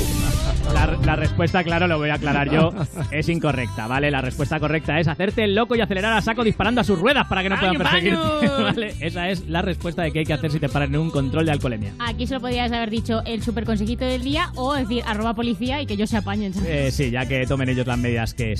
[0.73, 2.71] La, la respuesta, claro, lo voy a aclarar yo,
[3.11, 4.09] es incorrecta, ¿vale?
[4.09, 7.27] La respuesta correcta es hacerte el loco y acelerar a saco disparando a sus ruedas
[7.27, 8.95] para que no puedan ¡Baño, perseguirte.
[9.05, 11.45] Esa es la respuesta de qué hay que hacer si te paran en un control
[11.47, 11.93] de alcoholemia.
[11.99, 15.85] Aquí solo podrías haber dicho el super consejito del día o decir arroba policía y
[15.85, 16.53] que ellos se apañen.
[16.65, 18.55] Eh, sí, ya que tomen ellos las medidas que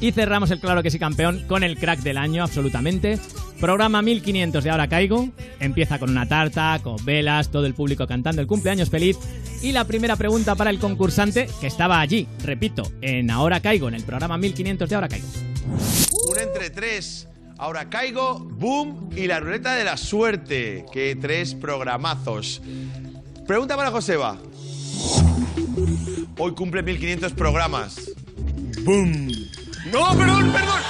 [0.00, 3.18] Y cerramos el Claro que sí campeón con el crack del año, absolutamente.
[3.60, 5.28] Programa 1500 de Ahora Caigo.
[5.60, 9.18] Empieza con una tarta, con velas, todo el público cantando el cumpleaños feliz.
[9.62, 13.94] Y la primera pregunta para el concursante, que estaba allí, repito, en Ahora Caigo, en
[13.94, 15.28] el programa 1500 de Ahora Caigo.
[16.30, 17.28] Un entre tres.
[17.58, 20.84] Ahora caigo, boom y la ruleta de la suerte.
[20.92, 22.60] Que tres programazos.
[23.46, 24.36] Pregunta para Joseba.
[26.38, 28.10] Hoy cumple 1500 programas.
[28.84, 29.28] Boom.
[29.92, 30.80] No, perdón, perdón.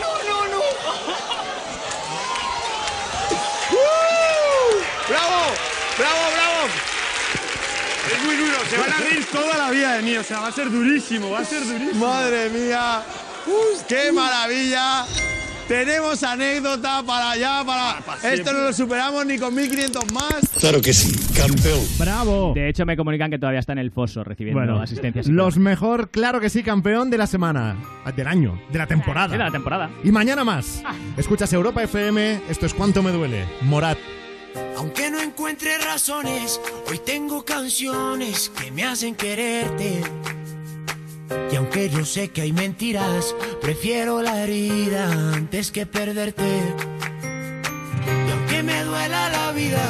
[0.00, 0.58] no, no!
[3.70, 3.82] ¡Uh!
[5.06, 5.42] ¡Bravo!
[5.98, 6.68] ¡Bravo, bravo!
[8.10, 10.48] Es muy duro, se van a reír toda la vida de mí, o sea, va
[10.48, 12.06] a ser durísimo, va a ser durísimo.
[12.06, 13.02] Madre mía.
[13.86, 15.04] ¡Qué maravilla!
[15.68, 17.98] Tenemos anécdota para allá, para...
[18.32, 20.34] Esto no lo superamos ni con 1500 más.
[20.60, 21.80] Claro que sí, campeón.
[21.98, 22.52] ¡Bravo!
[22.54, 25.22] De hecho, me comunican que todavía está en el foso recibiendo Bueno, asistencia.
[25.26, 27.76] los mejor, claro que sí, campeón de la semana,
[28.14, 29.28] del año, de la temporada.
[29.28, 29.90] Sí, de la temporada.
[30.04, 30.82] Y mañana más.
[31.16, 33.44] Escuchas Europa FM, esto es Cuánto me duele.
[33.62, 33.96] Morat.
[34.76, 40.02] Aunque no encuentre razones, hoy tengo canciones que me hacen quererte.
[41.52, 46.42] Y aunque yo sé que hay mentiras, prefiero la herida antes que perderte.
[48.26, 49.82] Y aunque me duela la vida,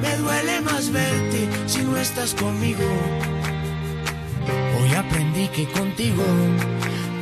[0.00, 2.84] me duele más verte si no estás conmigo.
[4.78, 6.24] Hoy aprendí que contigo,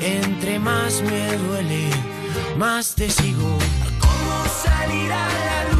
[0.00, 1.90] entre más me duele,
[2.56, 3.58] más te sigo.
[4.00, 5.77] ¿Cómo salir a la luz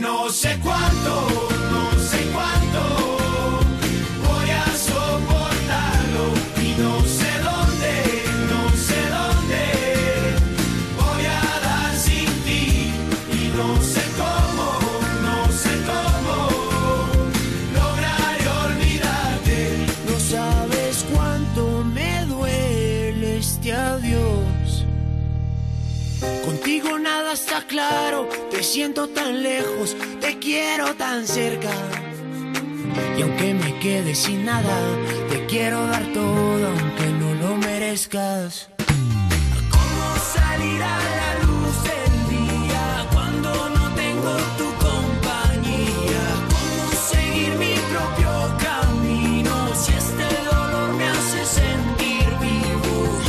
[0.00, 1.49] no sé cuánto,
[28.50, 31.70] te siento tan lejos, te quiero tan cerca.
[33.16, 34.76] Y aunque me quede sin nada,
[35.30, 38.68] te quiero dar todo aunque no lo merezcas.
[39.70, 46.24] ¿Cómo salir a la luz del día cuando no tengo tu compañía?
[46.54, 48.32] ¿Cómo seguir mi propio
[48.66, 53.20] camino si este dolor me hace sentir vivo?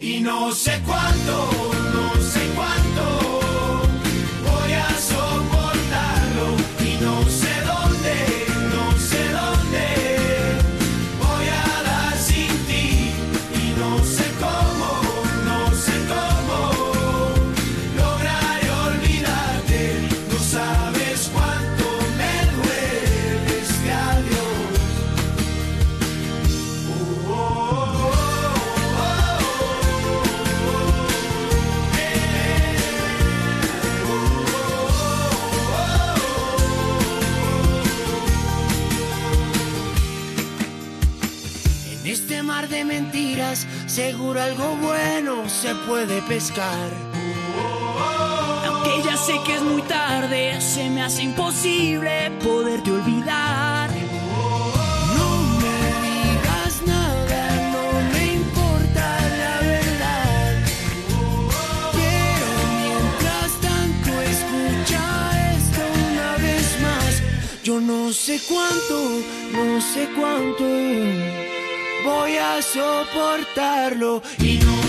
[0.00, 1.63] Y no sé cuánto,
[43.94, 46.90] seguro algo bueno se puede pescar.
[48.66, 53.88] Aunque ya sé que es muy tarde, se me hace imposible poderte olvidar.
[55.16, 55.28] No
[55.62, 55.76] me
[56.08, 57.40] digas nada,
[57.74, 59.06] no me importa
[59.42, 60.54] la verdad.
[61.92, 62.48] Pero
[62.82, 65.02] mientras tanto, escucha
[65.54, 67.22] esto una vez más.
[67.62, 68.96] Yo no sé cuánto,
[69.52, 71.43] no sé cuánto
[72.04, 74.83] voy a soportarlo y no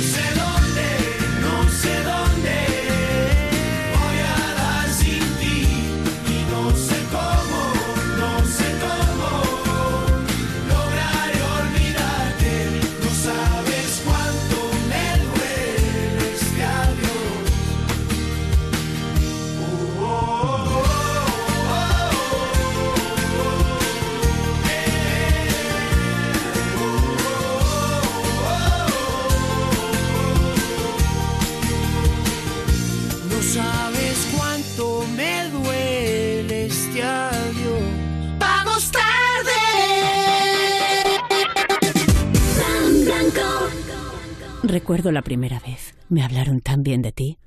[44.67, 45.93] Recuerdo la primera vez.
[46.09, 47.37] Me hablaron tan bien de ti.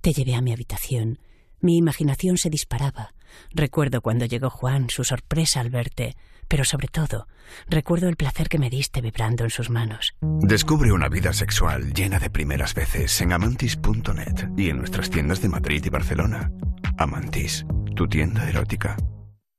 [0.00, 1.20] Te llevé a mi habitación.
[1.60, 3.14] Mi imaginación se disparaba.
[3.52, 6.16] Recuerdo cuando llegó Juan, su sorpresa al verte.
[6.48, 7.28] Pero sobre todo,
[7.68, 10.14] recuerdo el placer que me diste vibrando en sus manos.
[10.40, 15.48] Descubre una vida sexual llena de primeras veces en amantis.net y en nuestras tiendas de
[15.50, 16.50] Madrid y Barcelona.
[16.98, 17.64] Amantis,
[17.94, 18.96] tu tienda erótica.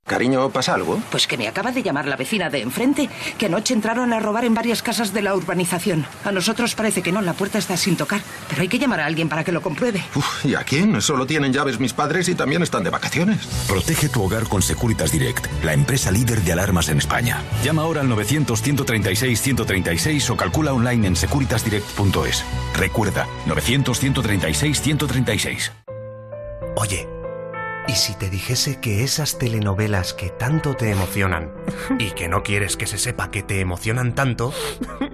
[0.06, 1.00] Cariño, ¿pasa algo?
[1.10, 4.44] Pues que me acaba de llamar la vecina de enfrente, que anoche entraron a robar
[4.44, 6.06] en varias casas de la urbanización.
[6.24, 9.06] A nosotros parece que no, la puerta está sin tocar, pero hay que llamar a
[9.06, 10.04] alguien para que lo compruebe.
[10.14, 11.02] Uf, ¿Y a quién?
[11.02, 13.44] Solo tienen llaves mis padres y también están de vacaciones.
[13.66, 17.42] Protege tu hogar con Securitas Direct, la empresa líder de alarmas en España.
[17.64, 22.44] Llama ahora al 900-136-136 o calcula online en securitasdirect.es.
[22.74, 25.72] Recuerda, 900-136-136.
[26.76, 27.08] Oye,
[27.88, 31.52] ¿Y si te dijese que esas telenovelas que tanto te emocionan
[31.98, 34.52] y que no quieres que se sepa que te emocionan tanto,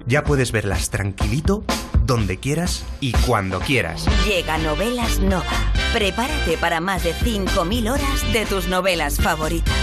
[0.06, 1.64] ya puedes verlas tranquilito,
[2.04, 4.06] donde quieras y cuando quieras?
[4.26, 5.44] Llega Novelas Nova.
[5.92, 9.74] Prepárate para más de 5.000 horas de tus novelas favoritas.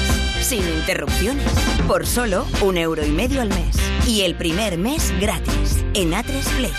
[0.41, 1.51] Sin interrupciones,
[1.87, 3.77] por solo un euro y medio al mes.
[4.07, 6.73] Y el primer mes gratis en A3 Player.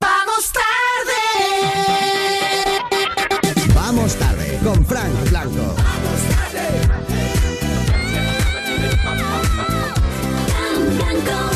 [0.00, 2.03] ¡Vamos tarde!
[4.74, 5.74] con Frank Blanco.
[10.98, 11.53] Frank Blanco.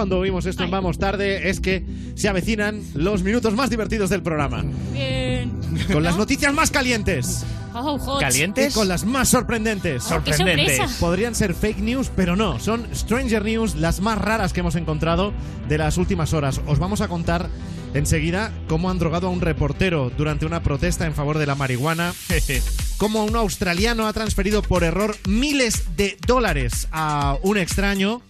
[0.00, 1.84] cuando oímos esto en Vamos Tarde es que
[2.14, 4.64] se avecinan los minutos más divertidos del programa.
[4.94, 5.52] Bien.
[5.92, 7.44] Con las noticias más calientes.
[7.74, 8.72] Oh, ¿Calientes?
[8.72, 10.04] Y con las más sorprendentes.
[10.06, 10.80] Oh, sorprendentes.
[10.92, 12.58] Podrían ser fake news, pero no.
[12.58, 15.34] Son Stranger News, las más raras que hemos encontrado
[15.68, 16.62] de las últimas horas.
[16.66, 17.50] Os vamos a contar
[17.92, 22.14] enseguida cómo han drogado a un reportero durante una protesta en favor de la marihuana.
[22.96, 28.22] cómo un australiano ha transferido por error miles de dólares a un extraño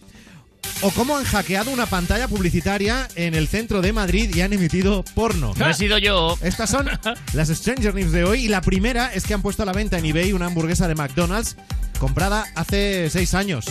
[0.83, 5.05] o cómo han hackeado una pantalla publicitaria en el centro de Madrid y han emitido
[5.15, 5.53] porno.
[5.57, 6.39] No he sido yo.
[6.41, 6.89] Estas son
[7.35, 8.47] las Stranger News de hoy.
[8.47, 10.95] Y la primera es que han puesto a la venta en eBay una hamburguesa de
[10.95, 11.57] McDonald's
[11.99, 13.67] comprada hace seis años.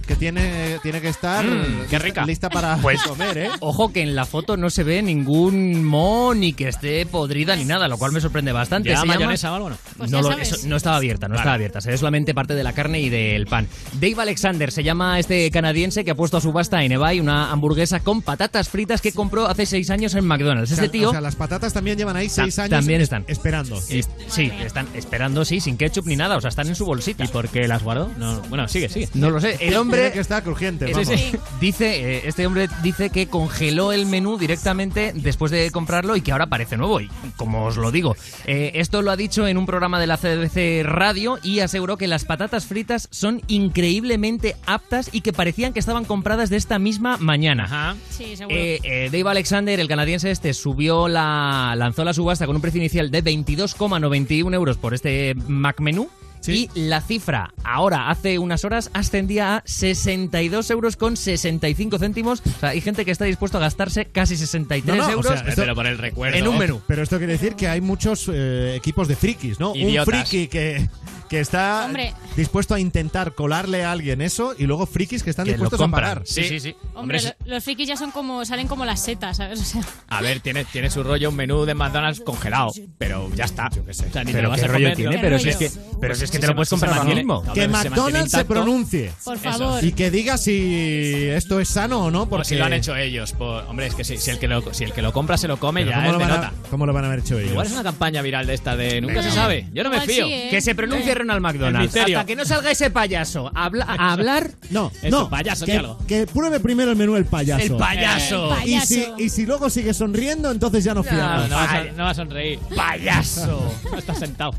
[0.00, 2.24] Que tiene, tiene que estar Mm, qué rica.
[2.24, 3.50] lista para Pues comer, ¿eh?
[3.60, 7.64] Ojo que en la foto no se ve ningún mo ni que esté podrida ni
[7.64, 8.88] nada, lo cual me sorprende bastante.
[8.90, 9.76] ¿Lleva Se llama- mayonesa o algo, no?
[9.98, 11.40] Pues no, ya lo- eso no estaba abierta, no Vale.
[11.40, 11.80] estaba abierta.
[11.80, 13.68] Se ve solamente parte de la carne y del pan.
[13.94, 18.00] Dave Alexander se llama este canadiense que ha puesto a subasta en eBay una hamburguesa
[18.00, 20.72] con patatas fritas que compró hace seis años en McDonald's.
[20.72, 23.24] O sea, Este tío o sea, las patatas también llevan ahí seis años también están.
[23.28, 23.76] esperando.
[23.88, 27.24] es- sí, están esperando, sí, sin ketchup ni nada, o sea, están en su bolsita.
[27.24, 28.10] ¿Y por qué las guardó?
[28.18, 29.08] No, bueno, sigue, sigue.
[29.14, 29.56] No lo sé.
[29.60, 31.08] El Tiene hombre que estar crujiente, Sí, vamos.
[31.08, 31.32] sí.
[31.60, 36.32] dice, eh, este hombre dice que congeló el menú directamente después de comprarlo y que
[36.32, 37.00] ahora parece nuevo.
[37.00, 38.16] Y como os lo digo,
[38.46, 42.06] eh, esto lo ha dicho en un programa de la CBC Radio y aseguró que
[42.06, 47.16] las patatas fritas son increíblemente aptas y que parecían que estaban compradas de esta misma
[47.18, 47.64] mañana.
[47.64, 47.96] Ajá.
[48.10, 48.56] Sí, seguro.
[48.56, 52.78] Eh, eh, Dave Alexander, el canadiense este, subió la, lanzó la subasta con un precio
[52.78, 56.08] inicial de 22,91 euros por este Mac menú.
[56.50, 62.42] Y la cifra ahora, hace unas horas, ascendía a 62 euros con 65 céntimos.
[62.44, 65.26] O sea, hay gente que está dispuesto a gastarse casi 63 No, no, o euros
[65.40, 66.36] sea, esto- Pero por el recuerdo.
[66.36, 66.80] en un menú.
[66.86, 69.74] Pero esto quiere decir que hay muchos eh, equipos de frikis, ¿no?
[69.76, 70.08] Idiotas.
[70.14, 70.88] Un friki que,
[71.32, 72.12] que está Hombre.
[72.36, 75.88] dispuesto a intentar colarle a alguien eso y luego frikis que están Que dispuestos a
[75.88, 76.22] pagar.
[76.26, 76.76] Sí, sí, sí.
[76.94, 79.58] Hombre, Hombre, lo- los frikis ya son como, salen como las setas, ¿sabes?
[79.60, 83.46] O sea, A ver, tiene, tiene su rollo un menú de McDonald's congelado, pero ya
[83.46, 83.68] está.
[83.68, 85.48] O sea, ni te Pero lo vas qué a rollo comer, tiene, pero ¿Qué si
[85.48, 85.70] es que,
[86.02, 87.20] pero si es que Si te lo puedes comprar ahora mantiene.
[87.22, 87.42] mismo.
[87.54, 89.50] Que se McDonald's se pronuncie por Eso.
[89.50, 89.82] favor.
[89.84, 93.32] y que diga si esto es sano o no, Porque si lo han hecho ellos.
[93.32, 95.48] por- hombre, es que si, si el que lo, si el que lo compra se
[95.48, 96.48] lo come, Pero ya ¿cómo, es lo de van nota.
[96.48, 97.52] a, ¿Cómo lo van a haber hecho ellos?
[97.52, 99.68] Igual es una campaña viral de esta de nunca se sabe.
[99.72, 100.26] Yo no me fío.
[100.26, 100.48] ¿eh?
[100.50, 101.34] Que se pronuncie Eh.
[101.34, 101.84] Ronald El McDonald.
[101.84, 102.18] misterio.
[102.18, 104.50] Hasta que no salga ese payaso a, habla- a hablar.
[104.70, 107.62] No, no, payaso, que, que pruebe primero el menú el payaso.
[107.64, 108.54] El payaso.
[108.56, 108.86] El Y payaso.
[108.86, 111.48] si, y si luego sigue sonriendo, entonces ya no No, fiamos.
[111.48, 112.58] no, va a, son- no va a sonreír.
[112.76, 113.72] Payaso.
[113.90, 114.52] No está sentado.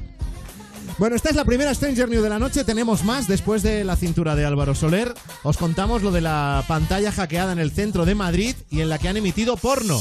[1.00, 2.64] Bueno, esta es la primera Stranger News de la noche.
[2.64, 5.12] Tenemos más después de la cintura de Álvaro Soler.
[5.42, 9.00] Os contamos lo de la pantalla hackeada en el centro de Madrid y en la
[9.00, 10.00] que han emitido porno.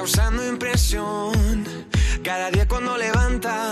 [0.00, 1.62] Causando impresión.
[2.24, 3.70] Cada día cuando levanta,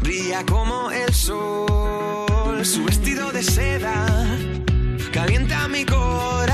[0.00, 2.64] brilla como el sol.
[2.64, 4.04] Su vestido de seda
[5.12, 6.53] calienta mi corazón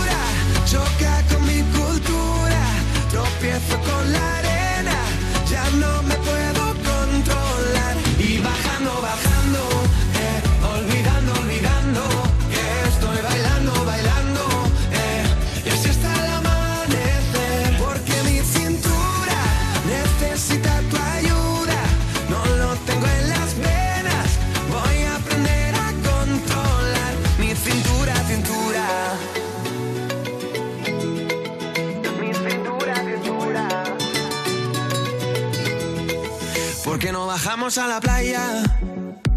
[37.51, 38.63] bajamos a la playa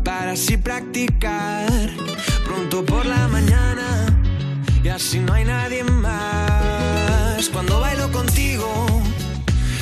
[0.04, 1.66] para así practicar
[2.44, 4.06] pronto por la mañana
[4.84, 7.48] y así no hay nadie más.
[7.52, 8.86] Cuando bailo contigo,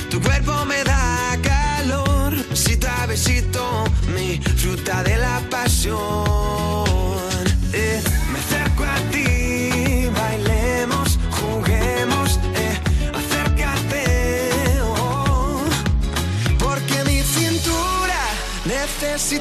[0.09, 2.35] tu cuerpo me da calor.
[2.49, 6.92] Besito a besito, mi fruta de la pasión.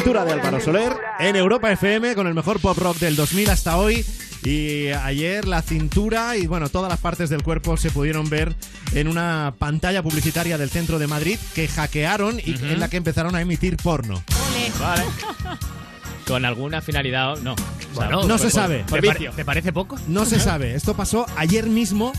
[0.00, 3.50] La cintura de Álvaro Soler en Europa FM con el mejor pop rock del 2000
[3.50, 4.02] hasta hoy.
[4.42, 8.54] Y ayer la cintura y bueno, todas las partes del cuerpo se pudieron ver
[8.94, 13.34] en una pantalla publicitaria del centro de Madrid que hackearon y en la que empezaron
[13.36, 14.22] a emitir porno.
[14.80, 15.02] Vale.
[16.26, 17.52] Con alguna finalidad, o no.
[17.52, 18.84] O sea, no por- se por- sabe.
[18.88, 19.98] por ¿Te pare- ¿Te parece poco?
[20.08, 20.76] No se sabe.
[20.76, 22.12] Esto pasó ayer mismo.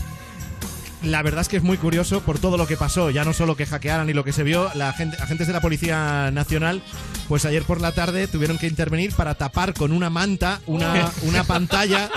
[1.02, 3.10] La verdad es que es muy curioso por todo lo que pasó.
[3.10, 5.60] Ya no solo que hackearan y lo que se vio, la agente- agentes de la
[5.60, 6.82] Policía Nacional,
[7.28, 11.44] pues ayer por la tarde tuvieron que intervenir para tapar con una manta una, una
[11.44, 12.08] pantalla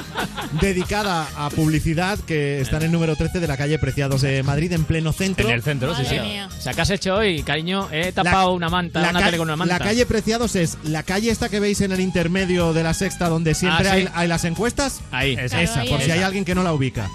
[0.61, 4.71] dedicada a publicidad que está en el número 13 de la calle Preciados de Madrid,
[4.73, 5.47] en pleno centro.
[5.47, 6.15] En el centro, sí, sí.
[6.15, 6.49] Madre mía.
[6.57, 7.87] O sea, ¿qué has hecho hoy, cariño?
[7.91, 9.79] He tapado una manta, la una tele con una manta.
[9.79, 13.29] La calle Preciados es la calle esta que veis en el intermedio de la sexta
[13.29, 13.97] donde siempre Ah, sí.
[14.01, 15.01] hay, hay las encuestas.
[15.11, 15.35] Ahí.
[15.39, 16.27] Esa, ahí por si hay Esa.
[16.27, 17.09] alguien que no la ubica.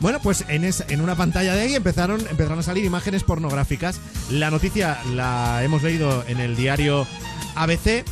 [0.00, 3.98] Bueno, pues en, esa- en una pantalla de ahí empezaron, empezaron a salir imágenes pornográficas.
[4.30, 7.06] La noticia la hemos leído en el diario
[7.54, 8.04] ABC.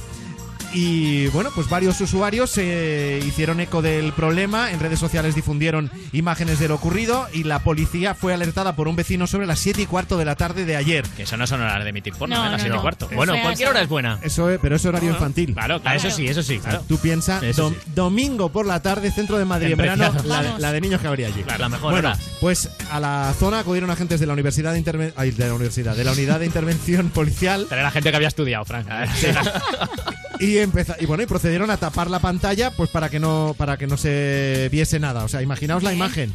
[0.75, 6.59] Y bueno, pues varios usuarios se hicieron eco del problema, en redes sociales difundieron imágenes
[6.59, 9.87] de lo ocurrido y la policía fue alertada por un vecino sobre las 7 y
[9.87, 11.05] cuarto de la tarde de ayer.
[11.17, 12.45] Que eso no son horas de emitir porno, No, ¿eh?
[12.45, 12.83] Las no, siete y no.
[12.83, 13.09] cuarto.
[13.15, 14.19] Bueno, ya cualquier hora es buena.
[14.23, 15.53] Eso es, pero es horario infantil.
[15.55, 15.97] Claro, claro.
[15.97, 16.59] Eso sí, eso sí.
[16.59, 17.91] Claro, Tú piensas, dom- sí.
[17.95, 21.07] domingo por la tarde, centro de Madrid, en, En verano, la, la de niños que
[21.07, 21.43] habría allí.
[21.45, 22.19] Claro, la mejor bueno, hora.
[22.41, 25.95] pues a la zona acudieron agentes de la Universidad de Interven- ay, de la Universidad,
[25.97, 28.87] de la Unidad de Intervención Policial Pero era gente que había estudiado, Frank.
[30.45, 33.77] y empeza- y bueno, y procedieron a tapar la pantalla pues para que no para
[33.77, 35.25] que no se viese nada.
[35.25, 36.33] O sea, imaginaos la imagen.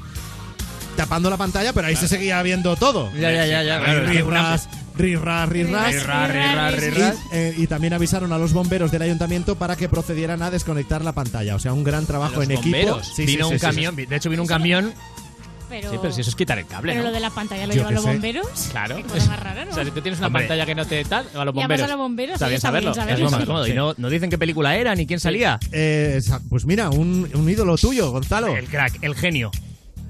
[0.95, 3.09] Tapando la pantalla, pero ahí se seguía viendo todo.
[3.13, 3.79] Ya, ya, ya, ya.
[3.79, 5.93] claro, Rirras, rirras, rirras.
[5.93, 10.41] Rirras, rirras, Y, eh, y también avisaron a los bomberos del ayuntamiento para que procedieran
[10.41, 11.55] a desconectar la pantalla.
[11.55, 12.75] O sea, un gran trabajo los en equipo.
[12.77, 13.07] bomberos.
[13.07, 14.93] Sí, sí, vino sí, un sí, camión, de hecho vino un camión.
[15.69, 17.09] Pero, Sí, pero si eso es quitar el cable, pero ¿no?
[17.09, 18.09] lo de la pantalla lo Yo llevan los sé.
[18.09, 18.47] bomberos.
[18.71, 18.95] Claro.
[18.97, 19.71] Qué cosa más rara, ¿no?
[19.71, 20.43] O sea, si tú tienes una Hombre.
[20.43, 21.83] pantalla que no te tal, a los Llamas bomberos.
[21.83, 22.93] a los bomberos, Está bien está bien saberlo.
[22.95, 23.25] saberlo.
[23.25, 23.45] Es lo más Sí.
[23.47, 23.67] cómodo.
[23.67, 25.59] Y no, no dicen qué película era ni quién salía.
[25.71, 28.55] Eh, pues mira, un, un ídolo tuyo, Gonzalo.
[28.57, 29.51] El crack, el genio.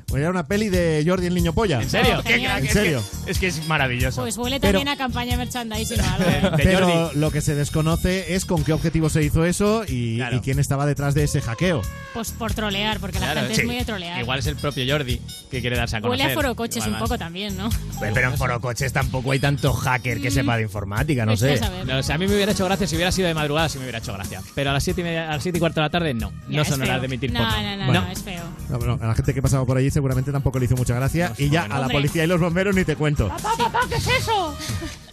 [0.10, 1.82] Pues era una peli de Jordi el Niño Polla.
[1.82, 2.16] ¿En serio?
[2.20, 2.60] Oh, genial.
[2.60, 3.04] ¿En Es serio?
[3.26, 4.22] que- Es que es maravilloso.
[4.22, 6.30] Pues huele Pero- también a campaña de merchandising o algo.
[6.30, 6.52] ¿eh?
[6.58, 7.20] De Pero Jordi.
[7.20, 10.38] lo que se desconoce es con qué objetivo se hizo eso y, Claro.
[10.38, 11.82] y quién estaba detrás de ese hackeo.
[12.14, 13.62] Pues por trolear, porque la Claro, gente sí.
[13.62, 14.20] es muy de trolear.
[14.20, 16.20] Igual es el propio Jordi que quiere darse a conocer.
[16.26, 17.02] Huele a forocoches Igual un más.
[17.04, 17.70] poco también, ¿no?
[18.00, 21.64] Pero en Forocoches tampoco hay tanto hacker que sepa de informática, no Vete a sé.
[21.64, 21.86] saber.
[21.86, 23.78] No, o sea, a mí me hubiera hecho gracia si hubiera sido de madrugada, si
[23.78, 24.42] me hubiera hecho gracia.
[24.56, 26.32] Pero a las 7 y, media- a las siete y cuarto de la tarde, no.
[26.50, 27.62] Ya, no es son horas de emitir no, porno.
[27.62, 28.02] No, no, Bueno.
[28.02, 28.44] no, es feo.
[28.70, 31.34] No, bueno, a la gente que pasaba por allí seguramente tampoco le hizo mucha gracia.
[31.38, 33.28] y ya a la policía y los bomberos ni te cuento.
[33.28, 34.56] ¡Papá, papá, qué es eso!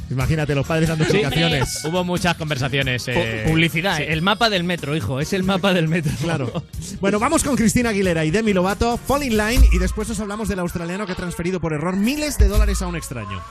[0.08, 1.84] Imagínate, los padres dando Sí, explicaciones.
[1.84, 3.08] hubo muchas conversaciones.
[3.08, 4.04] eh, Pu- Publicidad, sí.
[4.06, 6.12] el mapa del metro, hijo, es el mapa del metro.
[6.22, 6.62] Claro.
[7.00, 10.48] Bueno, vamos con Cristina Aguilera y Demi Lovato, Fall in Line, y después os hablamos
[10.48, 13.42] del australiano que ha transferido por error miles de dólares a un extraño.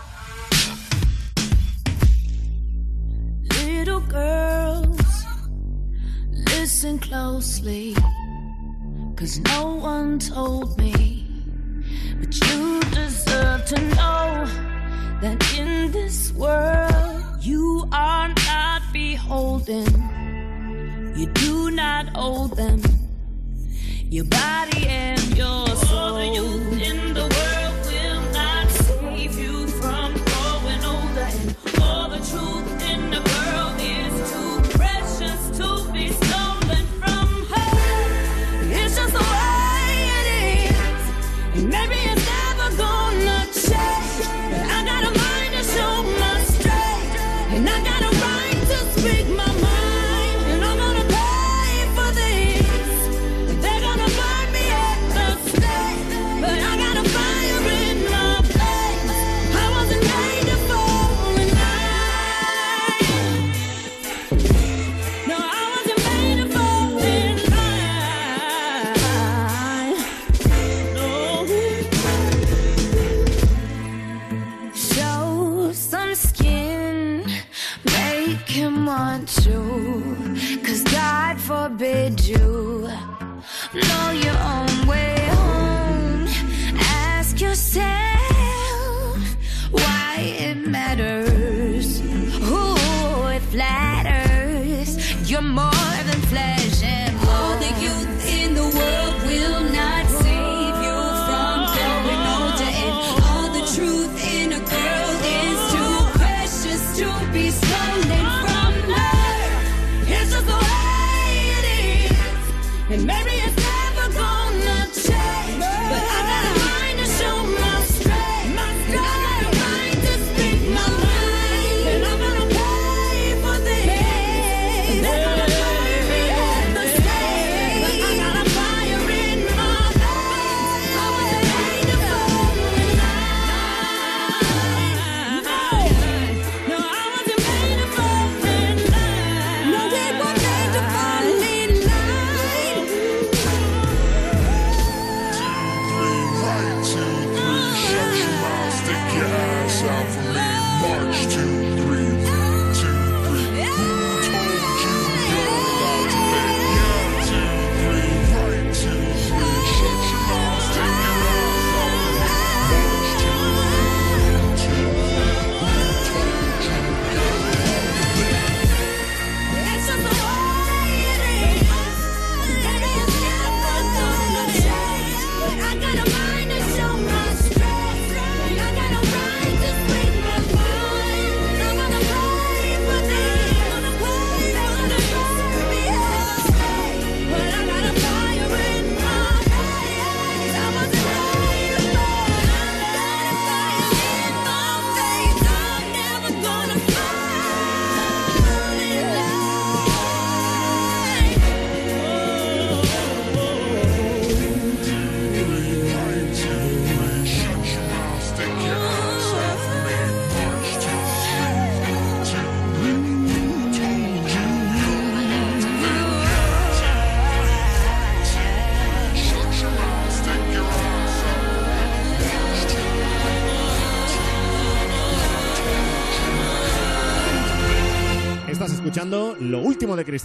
[3.66, 5.26] Little girls,
[6.32, 7.94] listen closely.
[9.18, 11.25] Cause no one told me.
[12.20, 14.46] But you deserve to know
[15.22, 19.86] that in this world you are not beholden.
[21.16, 22.82] You do not owe them
[24.10, 25.98] your body and your soul.
[25.98, 31.28] All the youth in the world will not save you from growing older.
[31.40, 32.85] And all the truth
[41.66, 42.05] never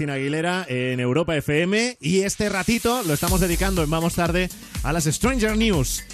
[0.01, 4.49] Cristina Aguilera en Europa FM y este ratito lo estamos dedicando en Vamos Tarde
[4.83, 6.05] a las Stranger News.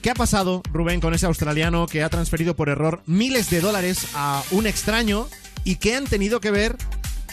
[0.00, 4.06] ¿Qué ha pasado, Rubén, con ese australiano que ha transferido por error miles de dólares
[4.14, 5.26] a un extraño
[5.62, 6.78] y que han tenido que ver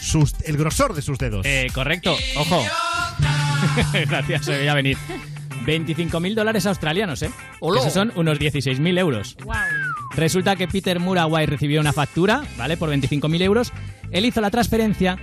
[0.02, 1.46] sus- el grosor de sus dedos?
[1.46, 2.62] Eh, correcto, ojo.
[4.06, 4.98] Gracias, se veía venir.
[5.64, 7.30] 25.000 dólares australianos, ¿eh?
[7.78, 9.36] Esos son unos 16.000 euros.
[10.14, 12.76] Resulta que Peter Murawai recibió una factura, ¿vale?
[12.76, 13.72] Por 25.000 euros.
[14.10, 15.16] Él hizo la transferencia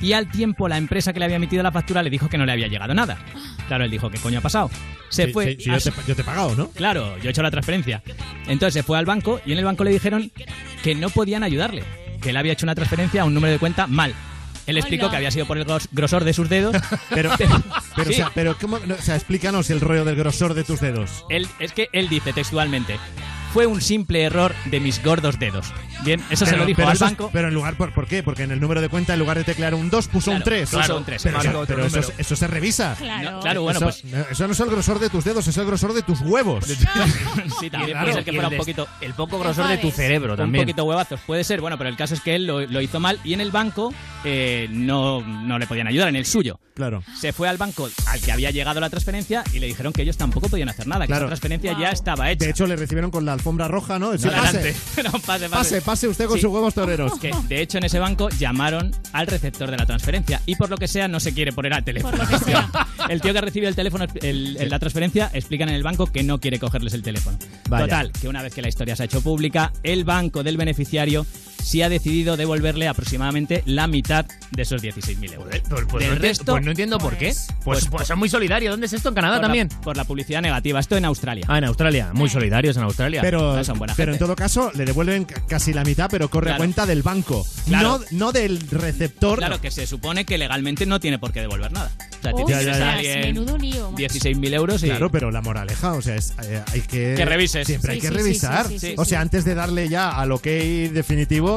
[0.00, 2.46] y al tiempo la empresa que le había emitido la factura le dijo que no
[2.46, 3.18] le había llegado nada.
[3.66, 4.70] Claro, él dijo, ¿qué coño ha pasado?
[5.08, 5.56] Se Sí, fue.
[5.56, 6.70] sí, sí, yo te- yo te he pagado, ¿no?
[6.70, 8.02] Claro, yo he hecho la transferencia.
[8.46, 10.30] Entonces se fue al banco y en el banco le dijeron
[10.82, 11.82] que no podían ayudarle,
[12.20, 14.14] que él había hecho una transferencia a un número de cuenta mal.
[14.66, 15.12] Él explicó Hola.
[15.12, 16.76] que había sido por el gros- grosor de sus dedos.
[17.10, 17.54] Pero, pero,
[18.04, 18.10] Sí.
[18.10, 18.76] o sea, pero ¿cómo?
[18.76, 21.24] O sea, explícanos el rollo del grosor de tus dedos.
[21.30, 22.96] Él, es que él dice textualmente,
[23.52, 25.72] fue un simple error de mis gordos dedos.
[26.04, 27.28] Bien, eso se lo dijo al es- banco.
[27.32, 28.22] pero en lugar, ¿por, por qué?
[28.22, 30.44] Porque en el número de cuenta, en lugar de teclear un 2, puso un Claro,
[30.44, 30.70] 3.
[30.70, 31.22] puso un tres.
[31.24, 32.14] Pero, Marcó eso, otro pero eso, número.
[32.18, 32.94] eso se revisa.
[32.96, 33.30] Claro.
[33.32, 35.66] No, claro, bueno, eso, pues- Eso no es el grosor de tus dedos, es el
[35.66, 36.64] grosor de tus huevos.
[37.60, 38.00] sí, también Claro.
[38.00, 38.86] puede ser que fuera un poquito.
[39.00, 40.62] el poco grosor de tu cerebro también.
[40.62, 41.60] Un poquito huevazos, puede ser.
[41.60, 43.92] Bueno, pero el caso es que él lo, lo hizo mal y en el banco
[44.24, 46.60] eh, no, no le podían ayudar, en el suyo.
[46.78, 47.02] Claro.
[47.20, 50.16] Se fue al banco al que había llegado la transferencia y le dijeron que ellos
[50.16, 51.24] tampoco podían hacer nada, que Claro.
[51.24, 52.44] esa transferencia ya estaba hecha.
[52.44, 54.16] De hecho, le recibieron con la alfombra roja, ¿no?
[54.16, 54.74] Sí, adelante.
[54.94, 55.02] pase.
[55.08, 56.42] No, pase, Pase, pase usted con Sí.
[56.42, 57.18] sus huevos toreros.
[57.18, 60.76] Que, de hecho, en ese banco llamaron al receptor de la transferencia y por lo
[60.76, 62.16] que sea no se quiere poner al teléfono.
[63.08, 66.22] el tío que recibió el teléfono, el- el- la transferencia, explican en el banco que
[66.22, 67.38] no quiere cogerles el teléfono.
[67.68, 67.84] Vaya.
[67.86, 71.26] Total, que una vez que la historia se ha hecho pública, el banco del beneficiario
[71.62, 75.48] sí ha decidido devolverle aproximadamente la mitad de esos 16.000 euros.
[75.68, 77.34] Pues, pues Del no, resto, pues no entiendo por qué.
[77.64, 78.72] Pues, pues son muy solidarios.
[78.72, 79.10] ¿Dónde es esto?
[79.10, 79.68] ¿En Canadá por la- también?
[79.82, 80.80] por la publicidad negativa.
[80.80, 81.44] Esto en Australia.
[81.48, 82.10] Ah, en Australia.
[82.14, 83.20] Muy solidarios en Australia.
[83.22, 84.24] Pero, son buena pero en gente.
[84.24, 87.46] todo caso, le devuelven casi la mitad, pero corre a cuenta del banco.
[87.66, 87.98] Claro.
[88.10, 89.38] No, no del receptor.
[89.38, 91.90] Claro, que se supone que legalmente no tiene por qué devolver nada.
[92.18, 93.92] O sea, Oh, tienes ya, a ya, Menudo lío.
[93.94, 94.86] 16.000 euros y...
[94.86, 97.14] Claro, pero la moraleja, o sea, es, eh, hay que...
[97.16, 97.66] Que revises.
[97.66, 98.66] Siempre hay que sí, revisar.
[98.66, 99.10] sí, sí, sí, o sí.
[99.10, 101.47] sea, antes de darle ya al ok definitivo,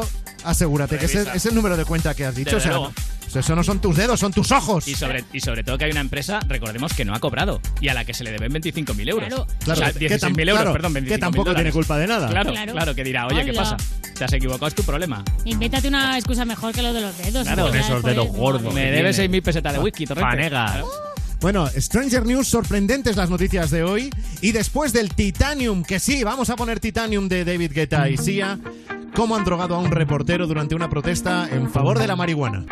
[0.43, 2.55] asegúrate que ese es el número de cuenta que has dicho.
[2.55, 2.93] Desde O sea, luego.
[3.33, 4.87] o eso no son tus dedos, son tus ojos.
[4.87, 7.87] Y sobre, y sobre todo que hay una empresa, recordemos, que no ha cobrado y
[7.87, 9.27] a la que se le deben 25.000 euros.
[9.29, 9.47] Claro.
[9.63, 12.07] Claro, o sea, que 16.000 tam- euros, claro, perdón, que 25.000 tampoco tiene culpa de
[12.07, 12.27] nada.
[12.29, 12.71] Claro, Claro.
[12.73, 13.77] claro, que dirá, oye, ¿qué pasa?
[14.17, 15.23] Te has equivocado, es tu problema.
[15.45, 17.43] Invéntate una excusa mejor que lo de los dedos.
[17.47, 17.69] Claro, ¿no?
[17.69, 18.73] con esos dedos gordos.
[18.73, 19.27] Me debes mía.
[19.29, 20.29] 6.000 pesetas de whisky, torrente.
[20.29, 20.71] Panegas.
[20.71, 20.89] Claro.
[21.39, 24.11] Bueno, Stranger News, sorprendentes las noticias de hoy.
[24.41, 28.59] Y después del Titanium, que sí, vamos a poner Titanium de David Guetta y Sia,
[29.15, 32.65] cómo han drogado a un reportero durante una protesta en favor de la marihuana.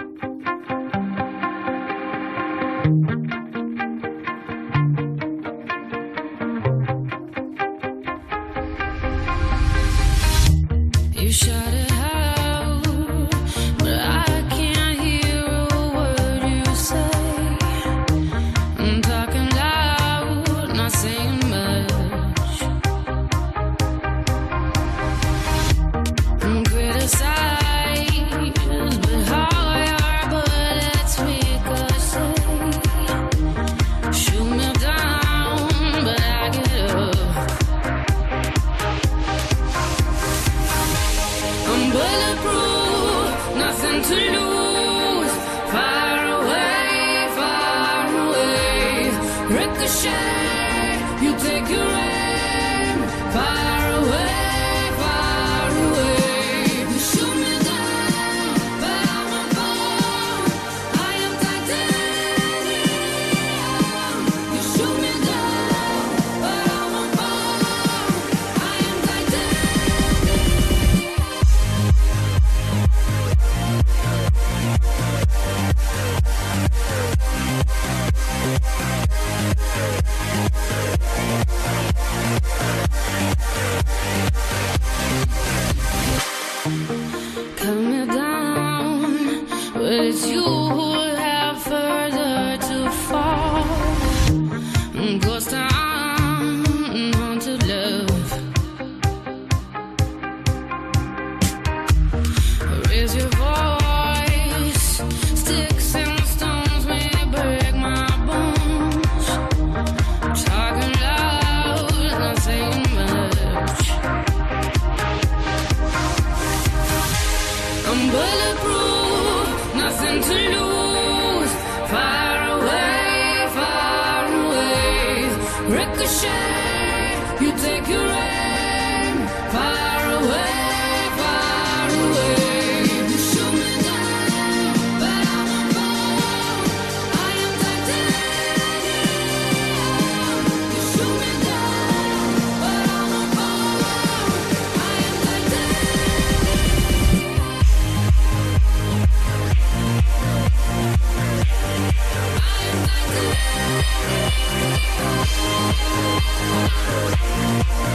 [153.60, 153.84] Thank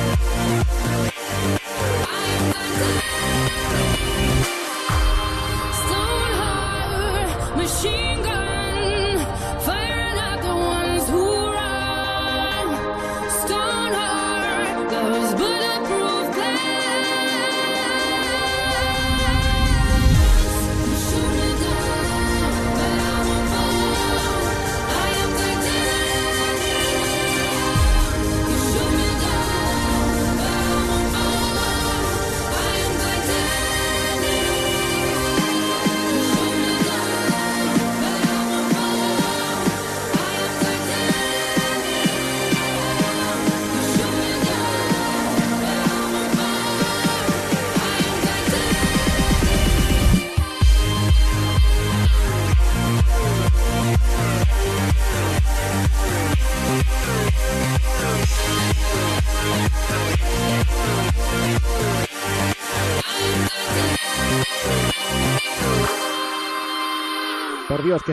[0.09, 0.14] you.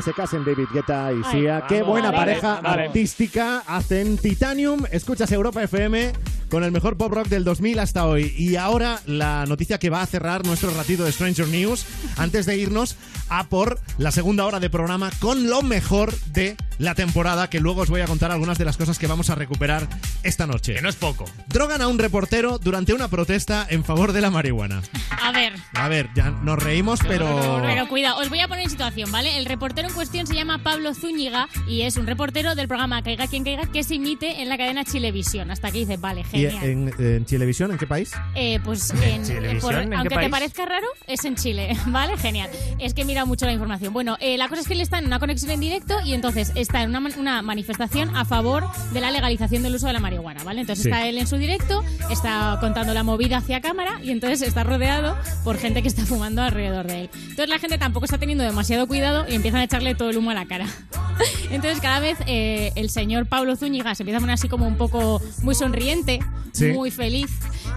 [0.01, 1.63] Que se casen David Guetta y Ay, Sia.
[1.67, 2.85] Qué vamos, buena vale, pareja vale.
[2.85, 3.63] artística.
[3.67, 4.83] Hacen Titanium.
[4.91, 6.13] Escuchas Europa FM
[6.49, 8.33] con el mejor pop rock del 2000 hasta hoy.
[8.37, 11.85] Y ahora la noticia que va a cerrar nuestro ratito de Stranger News.
[12.17, 12.97] Antes de irnos
[13.29, 17.49] a por la segunda hora de programa con lo mejor de la temporada.
[17.49, 19.87] Que luego os voy a contar algunas de las cosas que vamos a recuperar
[20.23, 20.75] esta noche.
[20.75, 21.25] Que no es poco.
[21.47, 24.81] Drogan a un reportero durante una protesta en favor de la marihuana.
[25.23, 25.53] A ver.
[25.73, 27.61] A ver, ya nos reímos, pero.
[27.63, 29.37] Pero cuidado, os voy a poner en situación, ¿vale?
[29.37, 33.27] El reportero en cuestión se llama Pablo Zúñiga y es un reportero del programa Caiga
[33.27, 35.51] quien caiga que se emite en la cadena Chilevisión.
[35.51, 36.63] Hasta aquí dices, vale, ¿Y genial.
[36.63, 38.11] en, en televisión en qué país?
[38.35, 39.59] Eh, pues en, ¿Televisión?
[39.61, 40.29] por- ¿En qué aunque te país?
[40.31, 42.17] parezca raro, es en Chile, ¿vale?
[42.17, 42.49] Genial.
[42.79, 43.93] Es que mira, mucho la información.
[43.93, 46.51] Bueno, eh, la cosa es que él está en una conexión en directo y entonces
[46.55, 50.61] está en una manifestación a favor de la legalización del uso de la marihuana, ¿vale?
[50.61, 50.89] Entonces Sí.
[50.89, 55.17] está él en su directo, está contando la movida hacia cámara y entonces está rodeado
[55.43, 57.09] por gente que está fumando alrededor de él.
[57.13, 60.31] Entonces la gente tampoco está teniendo demasiado cuidado y empiezan a echarle todo el humo
[60.31, 60.65] a la cara.
[61.51, 64.77] Entonces cada vez eh, el señor Pablo Zúñiga se empieza a poner así como un
[64.77, 66.19] poco muy sonriente,
[66.53, 66.65] Sí.
[66.73, 67.29] muy feliz.